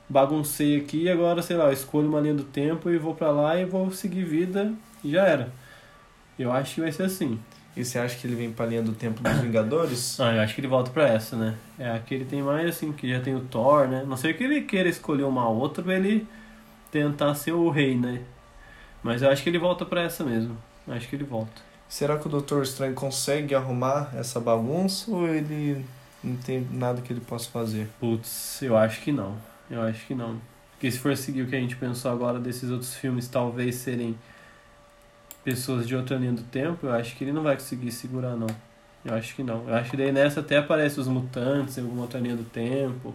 baguncei 0.08 0.78
aqui, 0.78 1.10
agora, 1.10 1.42
sei 1.42 1.56
lá, 1.56 1.66
eu 1.66 1.74
escolho 1.74 2.08
uma 2.08 2.20
linha 2.20 2.34
do 2.34 2.44
tempo 2.44 2.90
e 2.90 2.98
vou 2.98 3.16
pra 3.16 3.32
lá 3.32 3.58
e 3.58 3.66
vou 3.66 3.92
seguir 3.92 4.24
vida 4.24 4.74
e 5.04 5.12
já 5.12 5.26
era. 5.26 5.52
Eu 6.38 6.52
acho 6.52 6.76
que 6.76 6.82
vai 6.82 6.92
ser 6.92 7.04
assim. 7.04 7.40
E 7.76 7.86
você 7.86 7.98
acha 7.98 8.18
que 8.18 8.28
ele 8.28 8.36
vem 8.36 8.52
pra 8.52 8.66
linha 8.66 8.82
do 8.82 8.92
tempo 8.92 9.24
dos 9.24 9.40
Vingadores? 9.40 10.20
Ah, 10.20 10.36
eu 10.36 10.42
acho 10.42 10.54
que 10.54 10.60
ele 10.60 10.68
volta 10.68 10.92
pra 10.92 11.08
essa, 11.08 11.38
né? 11.38 11.56
É, 11.80 11.92
aqui 11.92 12.16
ele 12.16 12.26
tem 12.26 12.44
mais 12.44 12.68
assim, 12.68 12.92
que 12.92 13.10
já 13.10 13.22
tem 13.22 13.34
o 13.34 13.40
Thor, 13.40 13.88
né? 13.88 14.04
Não 14.06 14.18
sei 14.18 14.34
que 14.34 14.44
ele 14.44 14.62
queira 14.62 14.90
escolher 14.90 15.24
uma 15.24 15.48
outra 15.48 15.82
pra 15.82 15.96
ele 15.96 16.28
tentar 16.92 17.34
ser 17.36 17.54
o 17.54 17.70
rei, 17.70 17.96
né? 17.96 18.22
Mas 19.04 19.22
eu 19.22 19.30
acho 19.30 19.44
que 19.44 19.50
ele 19.50 19.58
volta 19.58 19.86
pra 19.86 20.02
essa 20.02 20.24
mesmo. 20.24 20.58
Eu 20.88 20.94
acho 20.94 21.08
que 21.08 21.16
ele 21.16 21.24
volta. 21.24 21.62
Será 21.90 22.18
que 22.18 22.28
o 22.28 22.30
Doutor 22.30 22.64
Estranho 22.64 22.94
consegue 22.94 23.54
arrumar 23.54 24.12
essa 24.16 24.40
bagunça 24.40 25.12
ou 25.12 25.28
ele 25.28 25.86
não 26.24 26.36
tem 26.38 26.66
nada 26.72 27.02
que 27.02 27.12
ele 27.12 27.20
possa 27.20 27.50
fazer? 27.50 27.90
Putz, 28.00 28.62
eu 28.62 28.78
acho 28.78 29.02
que 29.02 29.12
não. 29.12 29.36
Eu 29.70 29.82
acho 29.82 30.06
que 30.06 30.16
não. 30.16 30.40
Porque 30.72 30.90
se 30.92 31.00
for 31.00 31.16
seguir 31.18 31.44
o 31.44 31.48
que 31.48 31.56
a 31.56 31.60
gente 31.60 31.76
pensou 31.76 32.12
agora 32.12 32.40
desses 32.40 32.70
outros 32.70 32.96
filmes, 32.96 33.28
talvez 33.28 33.76
serem 33.76 34.18
pessoas 35.44 35.88
de 35.88 35.96
outra 35.96 36.18
linha 36.18 36.32
do 36.32 36.44
tempo, 36.44 36.88
eu 36.88 36.94
acho 36.94 37.16
que 37.16 37.24
ele 37.24 37.32
não 37.32 37.44
vai 37.44 37.56
conseguir 37.56 37.92
segurar, 37.92 38.36
não. 38.36 38.48
Eu 39.04 39.14
acho 39.16 39.36
que 39.36 39.44
não. 39.44 39.68
Eu 39.68 39.76
acho 39.76 39.92
que 39.92 39.98
daí 39.98 40.12
nessa 40.12 40.40
até 40.40 40.58
aparece 40.58 41.00
os 41.00 41.08
mutantes 41.08 41.78
em 41.78 41.82
alguma 41.82 42.04
outra 42.04 42.20
linha 42.20 42.36
do 42.36 42.44
tempo. 42.44 43.14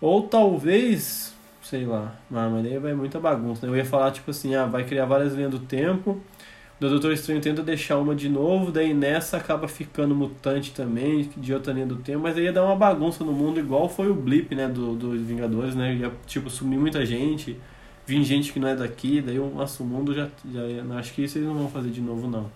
Ou 0.00 0.26
talvez, 0.26 1.34
sei 1.62 1.84
lá, 1.84 2.14
mas 2.30 2.64
daí 2.64 2.78
vai 2.78 2.94
muita 2.94 3.20
bagunça. 3.20 3.66
né? 3.66 3.72
Eu 3.72 3.76
ia 3.76 3.84
falar, 3.84 4.10
tipo 4.12 4.30
assim, 4.30 4.54
ah, 4.54 4.66
vai 4.66 4.84
criar 4.84 5.04
várias 5.06 5.34
linhas 5.34 5.50
do 5.50 5.58
tempo. 5.58 6.20
O 6.80 6.88
Doutor 6.88 7.12
Estranho 7.12 7.40
tenta 7.42 7.62
deixar 7.62 7.98
uma 7.98 8.14
de 8.14 8.28
novo, 8.28 8.72
daí 8.72 8.94
nessa 8.94 9.36
acaba 9.36 9.68
ficando 9.68 10.14
mutante 10.14 10.72
também, 10.72 11.30
de 11.36 11.52
outra 11.52 11.74
linha 11.74 11.84
do 11.84 11.96
tempo, 11.96 12.20
mas 12.20 12.38
aí 12.38 12.44
ia 12.44 12.52
dar 12.52 12.64
uma 12.64 12.74
bagunça 12.74 13.22
no 13.22 13.32
mundo, 13.32 13.60
igual 13.60 13.86
foi 13.86 14.08
o 14.10 14.14
blip, 14.14 14.54
né, 14.54 14.66
do, 14.66 14.94
dos 14.94 15.20
Vingadores, 15.20 15.74
né? 15.74 15.94
Ia, 15.94 16.10
tipo, 16.26 16.48
sumir 16.48 16.78
muita 16.78 17.04
gente, 17.04 17.60
vir 18.06 18.24
gente 18.24 18.50
que 18.50 18.58
não 18.58 18.68
é 18.68 18.74
daqui, 18.74 19.20
daí 19.20 19.38
o 19.38 19.52
mundo 19.80 20.14
já, 20.14 20.28
já 20.50 20.98
acho 20.98 21.12
que 21.12 21.22
isso 21.22 21.36
eles 21.36 21.48
não 21.48 21.54
vão 21.54 21.68
fazer 21.68 21.90
de 21.90 22.00
novo, 22.00 22.26
não. 22.26 22.50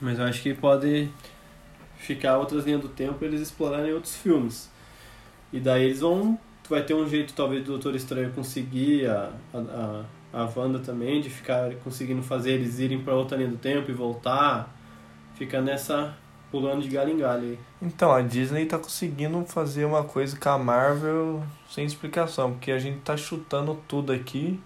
Mas 0.00 0.18
eu 0.18 0.26
acho 0.26 0.42
que 0.42 0.52
pode 0.52 1.08
ficar 1.96 2.38
outras 2.38 2.64
linhas 2.64 2.82
do 2.82 2.88
tempo 2.88 3.24
eles 3.24 3.40
explorarem 3.40 3.92
outros 3.92 4.16
filmes. 4.16 4.70
E 5.52 5.60
daí 5.60 5.84
eles 5.84 6.00
vão. 6.00 6.38
Vai 6.68 6.82
ter 6.82 6.94
um 6.94 7.06
jeito, 7.06 7.34
talvez, 7.34 7.62
do 7.62 7.72
Doutor 7.72 7.94
Estranho 7.94 8.30
conseguir, 8.32 9.06
a, 9.06 9.30
a, 9.52 10.04
a, 10.32 10.48
Wanda 10.56 10.78
também, 10.78 11.20
de 11.20 11.28
ficar 11.28 11.74
conseguindo 11.76 12.22
fazer 12.22 12.52
eles 12.52 12.78
irem 12.78 13.02
pra 13.02 13.14
outra 13.14 13.36
linha 13.36 13.50
do 13.50 13.56
tempo 13.56 13.90
e 13.90 13.94
voltar. 13.94 14.74
Fica 15.34 15.60
nessa. 15.60 16.14
pulando 16.50 16.82
de 16.82 16.88
galho 16.88 17.12
em 17.12 17.18
galho 17.18 17.42
aí. 17.42 17.58
Então, 17.82 18.12
a 18.12 18.22
Disney 18.22 18.64
tá 18.64 18.78
conseguindo 18.78 19.44
fazer 19.44 19.84
uma 19.84 20.04
coisa 20.04 20.36
com 20.38 20.48
a 20.48 20.58
Marvel 20.58 21.42
sem 21.68 21.84
explicação, 21.84 22.52
porque 22.52 22.70
a 22.70 22.78
gente 22.78 23.00
tá 23.00 23.16
chutando 23.16 23.78
tudo 23.86 24.12
aqui, 24.12 24.58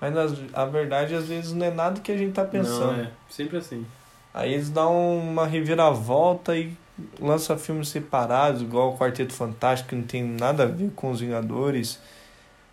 mas 0.00 0.14
a 0.52 0.66
verdade 0.66 1.14
às 1.14 1.26
vezes 1.26 1.52
não 1.52 1.66
é 1.66 1.70
nada 1.70 2.00
que 2.00 2.12
a 2.12 2.16
gente 2.16 2.32
tá 2.32 2.44
pensando. 2.44 2.96
Não, 2.96 3.04
é 3.04 3.10
sempre 3.28 3.56
assim. 3.56 3.84
Aí 4.32 4.52
eles 4.52 4.68
dão 4.68 5.18
uma 5.18 5.46
reviravolta 5.46 6.56
e 6.56 6.76
lançam 7.20 7.58
filmes 7.58 7.88
separados, 7.88 8.62
igual 8.62 8.94
o 8.94 8.98
Quarteto 8.98 9.32
Fantástico, 9.32 9.90
que 9.90 9.96
não 9.96 10.04
tem 10.04 10.22
nada 10.22 10.64
a 10.64 10.66
ver 10.66 10.90
com 10.94 11.10
os 11.10 11.20
Vingadores. 11.20 11.98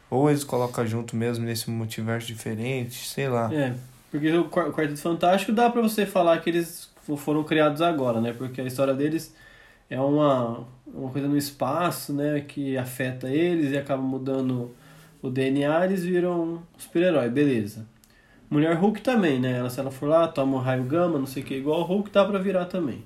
Ou 0.10 0.30
eles 0.30 0.44
colocam 0.44 0.86
junto 0.86 1.16
mesmo 1.16 1.46
nesse 1.46 1.70
multiverso 1.70 2.28
diferente, 2.28 3.08
sei 3.08 3.30
lá. 3.30 3.54
É, 3.54 3.74
porque 4.12 4.32
o 4.38 4.46
Quar- 4.46 4.68
o 4.70 4.74
Quarteto 4.74 5.00
Fantástico 5.02 5.52
dá 5.54 5.70
pra 5.70 5.82
você 5.82 6.06
falar 6.06 6.40
que 6.42 6.50
eles 6.50 6.90
fo- 7.04 7.16
foram 7.18 7.44
criados 7.44 7.82
agora, 7.82 8.20
né? 8.20 8.34
Porque 8.34 8.60
a 8.62 8.66
história 8.66 8.94
deles 8.94 9.34
é 9.90 10.00
uma, 10.00 10.66
uma 10.86 11.10
coisa 11.12 11.28
no 11.28 11.38
espaço, 11.38 12.14
né? 12.14 12.42
Que 12.42 12.78
afeta 12.78 13.30
eles 13.30 13.72
e 13.72 13.78
acaba 13.78 14.02
mudando 14.02 14.72
o 15.22 15.30
DNA, 15.30 15.86
eles 15.86 16.04
viram 16.04 16.62
super-herói, 16.78 17.30
beleza. 17.30 17.88
Mulher 18.50 18.76
Hulk 18.76 19.02
também, 19.02 19.40
né? 19.40 19.60
Ela, 19.60 19.70
se 19.70 19.80
ela 19.80 19.92
for 19.92 20.08
lá, 20.10 20.28
toma 20.28 20.58
um 20.58 20.60
raio 20.60 20.84
gama, 20.84 21.18
não 21.18 21.26
sei 21.28 21.42
o 21.44 21.46
que, 21.46 21.56
igual 21.56 21.82
o 21.82 21.84
Hulk, 21.84 22.10
dá 22.12 22.26
pra 22.26 22.38
virar 22.40 22.66
também. 22.66 23.04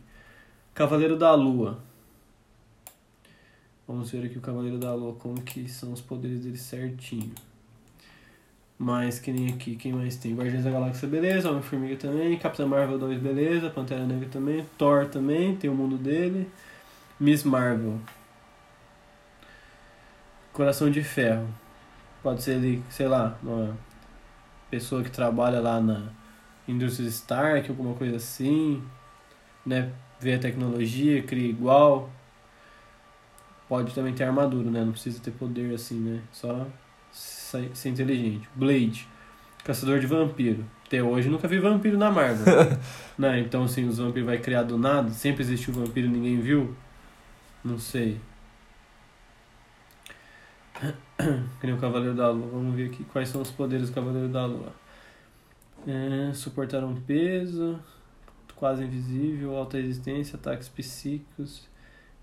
Cavaleiro 0.76 1.16
da 1.16 1.34
Lua. 1.34 1.80
Vamos 3.88 4.12
ver 4.12 4.26
aqui 4.26 4.38
o 4.38 4.42
Cavaleiro 4.42 4.78
da 4.78 4.94
Lua, 4.94 5.16
como 5.16 5.42
que 5.42 5.70
são 5.70 5.94
os 5.94 6.02
poderes 6.02 6.42
dele 6.42 6.58
certinho. 6.58 7.34
Mas 8.78 9.18
que 9.18 9.32
nem 9.32 9.54
aqui, 9.54 9.78
quem 9.78 9.94
mais 9.94 10.18
tem? 10.18 10.36
Guardiões 10.36 10.66
da 10.66 10.72
Galáxia, 10.72 11.08
beleza. 11.08 11.50
Homem-Formiga 11.50 11.96
também. 11.96 12.38
Capitã 12.38 12.68
Marvel 12.68 13.00
2, 13.00 13.22
beleza. 13.22 13.70
Pantera 13.70 14.06
Negra 14.06 14.28
também. 14.28 14.66
Thor 14.78 15.08
também, 15.08 15.56
tem 15.56 15.70
o 15.70 15.74
mundo 15.74 15.98
dele. 15.98 16.52
Miss 17.18 17.46
Marvel. 17.46 17.98
Coração 20.52 20.92
de 20.92 21.02
Ferro. 21.02 21.48
Pode 22.22 22.44
ser 22.44 22.56
ele, 22.56 22.84
sei 22.90 23.08
lá, 23.08 23.40
uma 23.42 23.78
pessoa 24.70 25.02
que 25.02 25.10
trabalha 25.10 25.62
lá 25.62 25.80
na 25.80 26.10
indústria 26.68 27.08
Stark, 27.08 27.70
alguma 27.70 27.94
coisa 27.94 28.18
assim. 28.18 28.84
Né? 29.66 29.94
Vê 30.20 30.36
a 30.36 30.40
tecnologia, 30.40 31.22
cria 31.24 31.50
igual. 31.50 32.10
Pode 33.68 33.94
também 33.94 34.14
ter 34.14 34.24
armadura, 34.24 34.70
né? 34.70 34.84
Não 34.84 34.92
precisa 34.92 35.20
ter 35.20 35.32
poder 35.32 35.74
assim, 35.74 36.00
né? 36.00 36.22
Só 36.32 36.68
ser 37.12 37.90
inteligente. 37.90 38.48
Blade, 38.56 39.08
caçador 39.64 40.00
de 40.00 40.08
vampiro. 40.08 40.66
Até 40.86 41.02
hoje 41.02 41.30
nunca 41.30 41.48
vi 41.48 41.60
vampiro 41.60 41.98
na 41.98 42.12
Marvel. 42.12 42.46
né? 43.18 43.40
Então, 43.40 43.64
assim, 43.64 43.88
os 43.88 43.98
vampiros 43.98 44.28
vai 44.28 44.38
criar 44.38 44.64
do 44.64 44.78
nada. 44.78 45.10
Sempre 45.10 45.42
existiu 45.42 45.74
vampiro 45.74 46.08
e 46.08 46.10
ninguém 46.10 46.40
viu. 46.40 46.76
Não 47.64 47.80
sei. 47.80 48.20
Que 51.60 51.66
nem 51.66 51.74
o 51.74 51.80
Cavaleiro 51.80 52.14
da 52.14 52.30
Lua. 52.30 52.48
Vamos 52.52 52.76
ver 52.76 52.88
aqui 52.88 53.04
quais 53.06 53.30
são 53.30 53.42
os 53.42 53.50
poderes 53.50 53.90
do 53.90 53.96
Cavaleiro 53.96 54.28
da 54.28 54.46
Lua. 54.46 54.74
É, 55.88 56.34
suportar 56.34 56.84
um 56.84 56.96
peso, 56.96 57.80
quase 58.56 58.84
invisível, 58.84 59.56
alta 59.56 59.78
resistência, 59.78 60.36
ataques 60.38 60.68
psíquicos, 60.68 61.68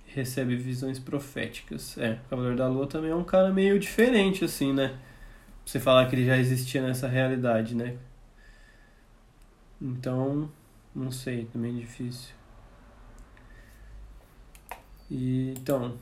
recebe 0.07 0.57
visões 0.57 0.99
proféticas. 0.99 1.97
É, 1.99 2.19
o 2.27 2.29
Cavaleiro 2.31 2.57
da 2.57 2.69
Lua 2.69 2.87
também 2.87 3.11
é 3.11 3.15
um 3.15 3.25
cara 3.25 3.51
meio 3.51 3.79
diferente, 3.79 4.45
assim, 4.45 4.73
né? 4.73 4.89
Pra 4.89 5.73
você 5.73 5.81
falar 5.81 6.07
que 6.09 6.15
ele 6.17 6.27
já 6.27 6.37
existia 6.37 6.83
nessa 6.83 7.07
realidade, 7.09 7.75
né? 7.75 7.97
Então, 9.81 10.51
não 10.95 11.11
sei, 11.11 11.47
também 11.53 11.77
é 11.77 11.81
difícil. 11.81 12.35
E, 15.11 15.55
então, 15.59 15.95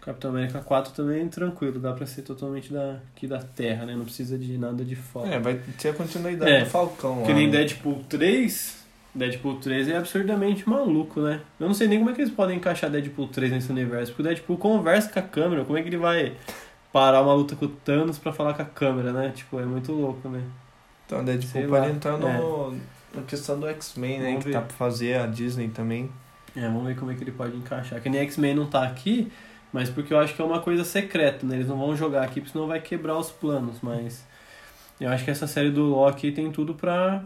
Capitão 0.00 0.30
América 0.30 0.60
4 0.60 0.92
também 0.92 1.24
é 1.24 1.28
tranquilo, 1.28 1.80
dá 1.80 1.92
pra 1.92 2.06
ser 2.06 2.22
totalmente 2.22 2.72
da, 2.72 3.00
aqui 3.14 3.26
da 3.26 3.38
Terra, 3.38 3.86
né? 3.86 3.96
Não 3.96 4.04
precisa 4.04 4.36
de 4.38 4.58
nada 4.58 4.84
de 4.84 4.94
fora. 4.94 5.30
É, 5.30 5.38
vai 5.38 5.54
ter 5.78 5.88
a 5.90 5.94
continuidade 5.94 6.50
É, 6.50 6.60
do 6.64 6.66
Falcão 6.66 7.20
lá. 7.20 7.26
Que 7.26 7.32
nem 7.32 7.46
né? 7.46 7.52
Deadpool 7.52 8.04
3. 8.08 8.83
Deadpool 9.14 9.56
3 9.56 9.88
é 9.88 9.96
absurdamente 9.96 10.68
maluco, 10.68 11.20
né? 11.20 11.40
Eu 11.60 11.66
não 11.68 11.74
sei 11.74 11.86
nem 11.86 11.98
como 11.98 12.10
é 12.10 12.12
que 12.14 12.20
eles 12.20 12.32
podem 12.32 12.56
encaixar 12.56 12.90
Deadpool 12.90 13.28
3 13.28 13.52
nesse 13.52 13.70
universo. 13.70 14.12
Porque 14.12 14.22
o 14.22 14.24
Deadpool 14.24 14.58
conversa 14.58 15.08
com 15.10 15.18
a 15.18 15.22
câmera. 15.22 15.64
Como 15.64 15.78
é 15.78 15.82
que 15.82 15.88
ele 15.88 15.96
vai 15.98 16.34
parar 16.92 17.22
uma 17.22 17.32
luta 17.34 17.54
com 17.54 17.66
o 17.66 17.68
Thanos 17.68 18.18
pra 18.18 18.32
falar 18.32 18.54
com 18.54 18.62
a 18.62 18.64
câmera, 18.64 19.12
né? 19.12 19.32
Tipo, 19.34 19.60
é 19.60 19.64
muito 19.64 19.92
louco, 19.92 20.28
né? 20.28 20.42
Então, 21.06 21.24
Deadpool 21.24 21.50
Sei 21.50 21.66
pode 21.66 21.86
lá. 21.86 21.92
entrar 21.92 22.18
no, 22.18 22.72
na 23.14 23.22
questão 23.26 23.58
do 23.60 23.68
X-Men, 23.68 24.18
né? 24.18 24.26
Vamos 24.30 24.44
Que 24.44 24.50
ver. 24.50 24.54
tá 24.54 24.60
pra 24.62 24.76
fazer 24.76 25.18
a 25.20 25.26
Disney 25.26 25.68
também. 25.68 26.10
É, 26.56 26.62
vamos 26.62 26.84
ver 26.86 26.96
como 26.96 27.10
é 27.10 27.14
que 27.14 27.22
ele 27.22 27.32
pode 27.32 27.56
encaixar. 27.56 28.00
Que 28.00 28.08
nem 28.08 28.20
X-Men 28.22 28.54
não 28.54 28.66
tá 28.66 28.82
aqui, 28.84 29.30
mas 29.72 29.88
porque 29.90 30.12
eu 30.12 30.18
acho 30.18 30.34
que 30.34 30.42
é 30.42 30.44
uma 30.44 30.60
coisa 30.60 30.82
secreta, 30.84 31.46
né? 31.46 31.56
Eles 31.56 31.68
não 31.68 31.78
vão 31.78 31.96
jogar 31.96 32.22
aqui, 32.24 32.40
porque 32.40 32.52
senão 32.52 32.66
vai 32.66 32.80
quebrar 32.80 33.16
os 33.18 33.30
planos, 33.30 33.76
mas... 33.82 34.26
Eu 35.00 35.10
acho 35.10 35.24
que 35.24 35.30
essa 35.30 35.46
série 35.48 35.70
do 35.70 35.84
Loki 35.86 36.30
tem 36.32 36.50
tudo 36.52 36.74
pra... 36.74 37.24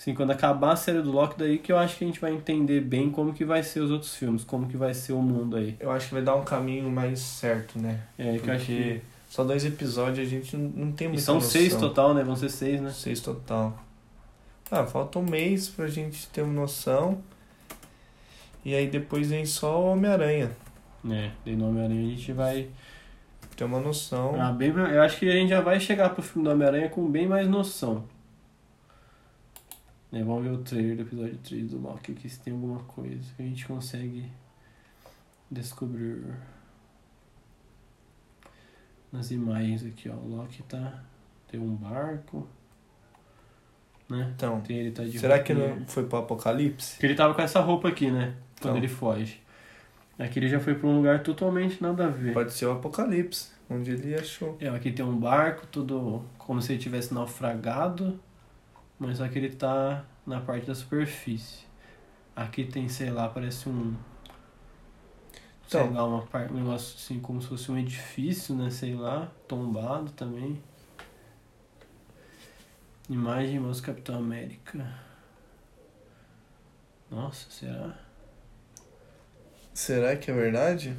Assim, 0.00 0.14
quando 0.14 0.30
acabar 0.30 0.72
a 0.72 0.76
série 0.76 1.02
do 1.02 1.12
Loki, 1.12 1.34
daí 1.36 1.58
que 1.58 1.70
eu 1.70 1.76
acho 1.76 1.98
que 1.98 2.04
a 2.04 2.06
gente 2.06 2.18
vai 2.18 2.32
entender 2.32 2.80
bem 2.80 3.10
como 3.10 3.34
que 3.34 3.44
vai 3.44 3.62
ser 3.62 3.80
os 3.80 3.90
outros 3.90 4.16
filmes, 4.16 4.42
como 4.44 4.66
que 4.66 4.74
vai 4.74 4.94
ser 4.94 5.12
o 5.12 5.20
mundo 5.20 5.56
aí. 5.56 5.76
Eu 5.78 5.90
acho 5.90 6.08
que 6.08 6.14
vai 6.14 6.22
dar 6.22 6.36
um 6.36 6.42
caminho 6.42 6.90
mais 6.90 7.18
certo, 7.18 7.78
né? 7.78 8.00
É, 8.16 8.38
que 8.38 8.48
eu 8.48 8.54
acho 8.54 8.64
que... 8.64 8.82
Porque 8.82 9.00
só 9.28 9.44
dois 9.44 9.62
episódios 9.62 10.26
a 10.26 10.30
gente 10.30 10.56
não, 10.56 10.90
tem 10.90 11.04
E 11.04 11.08
muita 11.08 11.22
são 11.22 11.34
noção. 11.34 11.50
seis 11.50 11.76
total, 11.76 12.14
né? 12.14 12.24
Vão 12.24 12.34
ser 12.34 12.48
seis, 12.48 12.80
né? 12.80 12.88
Seis 12.88 13.20
total. 13.20 13.78
Ah, 14.70 14.86
falta 14.86 15.18
um 15.18 15.22
mês 15.22 15.68
pra 15.68 15.86
gente 15.86 16.26
ter 16.28 16.40
uma 16.40 16.54
noção. 16.54 17.18
E 18.64 18.74
aí 18.74 18.86
depois 18.86 19.28
vem 19.28 19.44
só 19.44 19.82
o 19.82 19.92
Homem-Aranha. 19.92 20.50
É, 21.10 21.30
de 21.44 21.54
nome 21.54 21.78
Aranha 21.78 22.06
a 22.06 22.10
gente 22.10 22.32
vai... 22.32 22.68
Ter 23.54 23.64
uma 23.64 23.80
noção. 23.80 24.40
Ah, 24.40 24.50
bem, 24.50 24.70
eu 24.70 25.02
acho 25.02 25.18
que 25.18 25.28
a 25.28 25.32
gente 25.32 25.50
já 25.50 25.60
vai 25.60 25.78
chegar 25.78 26.08
pro 26.08 26.22
filme 26.22 26.48
do 26.48 26.52
Homem-Aranha 26.54 26.88
com 26.88 27.06
bem 27.06 27.28
mais 27.28 27.46
noção. 27.46 28.02
Né, 30.10 30.24
vamos 30.24 30.42
ver 30.44 30.50
o 30.50 30.58
trailer 30.58 30.96
do 30.96 31.02
episódio 31.02 31.38
3 31.38 31.70
do 31.70 31.78
Loki 31.80 32.12
aqui, 32.12 32.28
se 32.28 32.40
tem 32.40 32.52
alguma 32.52 32.80
coisa 32.80 33.22
que 33.36 33.42
a 33.42 33.46
gente 33.46 33.64
consegue 33.66 34.30
descobrir. 35.50 36.24
Nas 39.12 39.30
imagens 39.30 39.84
aqui, 39.84 40.08
ó. 40.08 40.14
O 40.14 40.36
Loki 40.36 40.62
tá. 40.64 41.02
Tem 41.48 41.58
um 41.60 41.74
barco. 41.74 42.46
Né? 44.08 44.32
Então, 44.34 44.60
Tem, 44.60 44.76
ele 44.78 44.90
tá 44.92 45.04
de 45.04 45.18
será 45.18 45.38
que 45.40 45.54
não 45.54 45.84
foi 45.86 46.04
pro 46.04 46.18
Apocalipse? 46.18 46.92
Porque 46.94 47.06
ele 47.06 47.14
tava 47.14 47.34
com 47.34 47.42
essa 47.42 47.60
roupa 47.60 47.88
aqui, 47.88 48.10
né? 48.10 48.34
Quando 48.60 48.74
Então. 48.74 48.76
ele 48.76 48.88
foge. 48.88 49.40
Aqui 50.18 50.38
ele 50.38 50.48
já 50.48 50.60
foi 50.60 50.74
pra 50.74 50.88
um 50.88 50.96
lugar 50.96 51.22
totalmente 51.22 51.80
nada 51.82 52.06
a 52.06 52.08
ver. 52.08 52.34
Pode 52.34 52.52
ser 52.52 52.66
o 52.66 52.72
Apocalipse, 52.72 53.50
onde 53.70 53.92
ele 53.92 54.14
achou. 54.14 54.56
É, 54.60 54.68
aqui 54.68 54.92
tem 54.92 55.04
um 55.04 55.16
barco, 55.16 55.66
tudo 55.68 56.24
como 56.38 56.60
se 56.60 56.72
ele 56.72 56.80
tivesse 56.80 57.14
naufragado, 57.14 58.20
mas 59.00 59.18
só 59.18 59.28
que 59.28 59.38
ele 59.38 59.50
tá 59.56 60.04
na 60.26 60.40
parte 60.40 60.66
da 60.68 60.74
superfície. 60.76 61.64
Aqui 62.36 62.64
tem, 62.64 62.88
sei 62.88 63.10
lá, 63.10 63.28
parece 63.28 63.68
um. 63.68 63.96
Sei 65.68 65.86
Então. 65.86 65.92
lá, 65.92 66.04
uma 66.04 66.26
parte, 66.26 66.52
um 66.52 66.56
negócio 66.58 66.96
assim, 66.96 67.20
como 67.20 67.40
se 67.40 67.48
fosse 67.48 67.70
um 67.72 67.78
edifício, 67.78 68.54
né? 68.54 68.70
Sei 68.70 68.94
lá, 68.94 69.32
tombado 69.48 70.12
também. 70.12 70.62
Imagem 73.10 73.58
moço 73.60 73.82
Capitão 73.82 74.16
América. 74.16 74.86
Nossa, 77.10 77.50
será? 77.50 77.98
Será 79.74 80.16
que 80.16 80.30
é 80.30 80.34
verdade? 80.34 80.96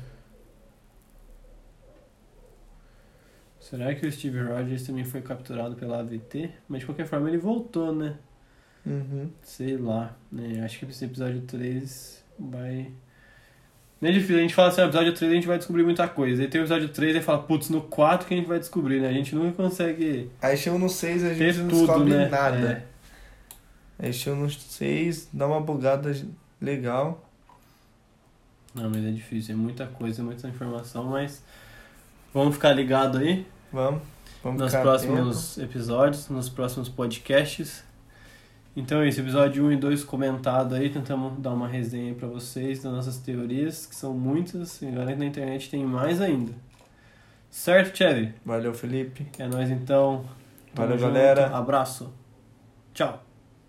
Será 3.71 3.95
que 3.95 4.05
o 4.05 4.11
Steve 4.11 4.41
Rogers 4.41 4.83
também 4.83 5.05
foi 5.05 5.21
capturado 5.21 5.75
pela 5.75 5.99
AVT? 5.99 6.51
Mas 6.67 6.81
de 6.81 6.85
qualquer 6.85 7.05
forma 7.05 7.29
ele 7.29 7.37
voltou, 7.37 7.95
né? 7.95 8.15
Uhum. 8.85 9.29
Sei 9.41 9.77
lá, 9.77 10.13
né? 10.29 10.61
Acho 10.65 10.79
que 10.79 10.85
esse 10.91 11.05
episódio 11.05 11.39
3 11.43 12.21
vai. 12.37 12.91
Não 14.01 14.09
é 14.09 14.11
difícil, 14.11 14.39
a 14.39 14.41
gente 14.41 14.53
fala 14.53 14.67
assim, 14.67 14.81
no 14.81 14.87
episódio 14.87 15.13
3 15.13 15.31
a 15.31 15.35
gente 15.35 15.47
vai 15.47 15.57
descobrir 15.57 15.83
muita 15.83 16.05
coisa. 16.05 16.41
Aí 16.41 16.49
tem 16.49 16.59
o 16.59 16.63
episódio 16.63 16.89
3 16.89 17.15
e 17.15 17.21
fala, 17.21 17.43
putz, 17.43 17.69
no 17.69 17.81
4 17.83 18.27
que 18.27 18.33
a 18.33 18.37
gente 18.37 18.47
vai 18.47 18.59
descobrir, 18.59 18.99
né? 18.99 19.07
A 19.07 19.13
gente 19.13 19.33
nunca 19.33 19.53
consegue 19.53 20.29
Aí 20.41 20.57
chega 20.57 20.77
no 20.77 20.89
6 20.89 21.23
a 21.23 21.33
gente 21.33 21.59
não 21.59 21.67
tudo, 21.69 21.85
descobre 21.85 22.09
né? 22.09 22.27
nada. 22.27 22.85
Aí 23.97 24.11
chega 24.11 24.35
no 24.35 24.49
6, 24.49 25.29
dá 25.31 25.47
uma 25.47 25.61
bugada 25.61 26.13
legal. 26.59 27.25
É. 28.75 28.81
Não, 28.81 28.89
mas 28.89 29.05
é 29.05 29.11
difícil, 29.11 29.55
é 29.55 29.57
muita 29.57 29.85
coisa, 29.85 30.21
muita 30.21 30.45
informação, 30.49 31.05
mas 31.05 31.41
vamos 32.33 32.55
ficar 32.55 32.73
ligado 32.73 33.17
aí 33.17 33.45
Vamos. 33.71 34.01
Vamos 34.43 34.61
nos 34.61 34.73
próximos 34.73 35.57
episódios, 35.57 36.29
nos 36.29 36.49
próximos 36.49 36.89
podcasts. 36.89 37.83
Então 38.75 39.01
é 39.01 39.09
isso, 39.09 39.19
episódio 39.19 39.65
1 39.65 39.73
e 39.73 39.77
2 39.77 40.03
comentado 40.03 40.75
aí, 40.75 40.89
tentamos 40.89 41.37
dar 41.39 41.51
uma 41.51 41.67
resenha 41.67 42.13
pra 42.15 42.27
vocês 42.27 42.81
das 42.81 42.91
nossas 42.91 43.17
teorias, 43.17 43.85
que 43.85 43.95
são 43.95 44.13
muitas, 44.13 44.81
e 44.81 44.87
agora 44.87 45.15
na 45.15 45.25
internet 45.25 45.69
tem 45.69 45.85
mais 45.85 46.21
ainda. 46.21 46.53
Certo, 47.49 47.97
Chevy? 47.97 48.33
Valeu, 48.45 48.73
Felipe. 48.73 49.27
É 49.37 49.47
nóis 49.47 49.69
então. 49.69 50.23
Tamo 50.73 50.87
Valeu, 50.87 50.97
junto. 50.97 51.13
galera. 51.13 51.47
Abraço. 51.55 52.13
Tchau. 52.93 53.30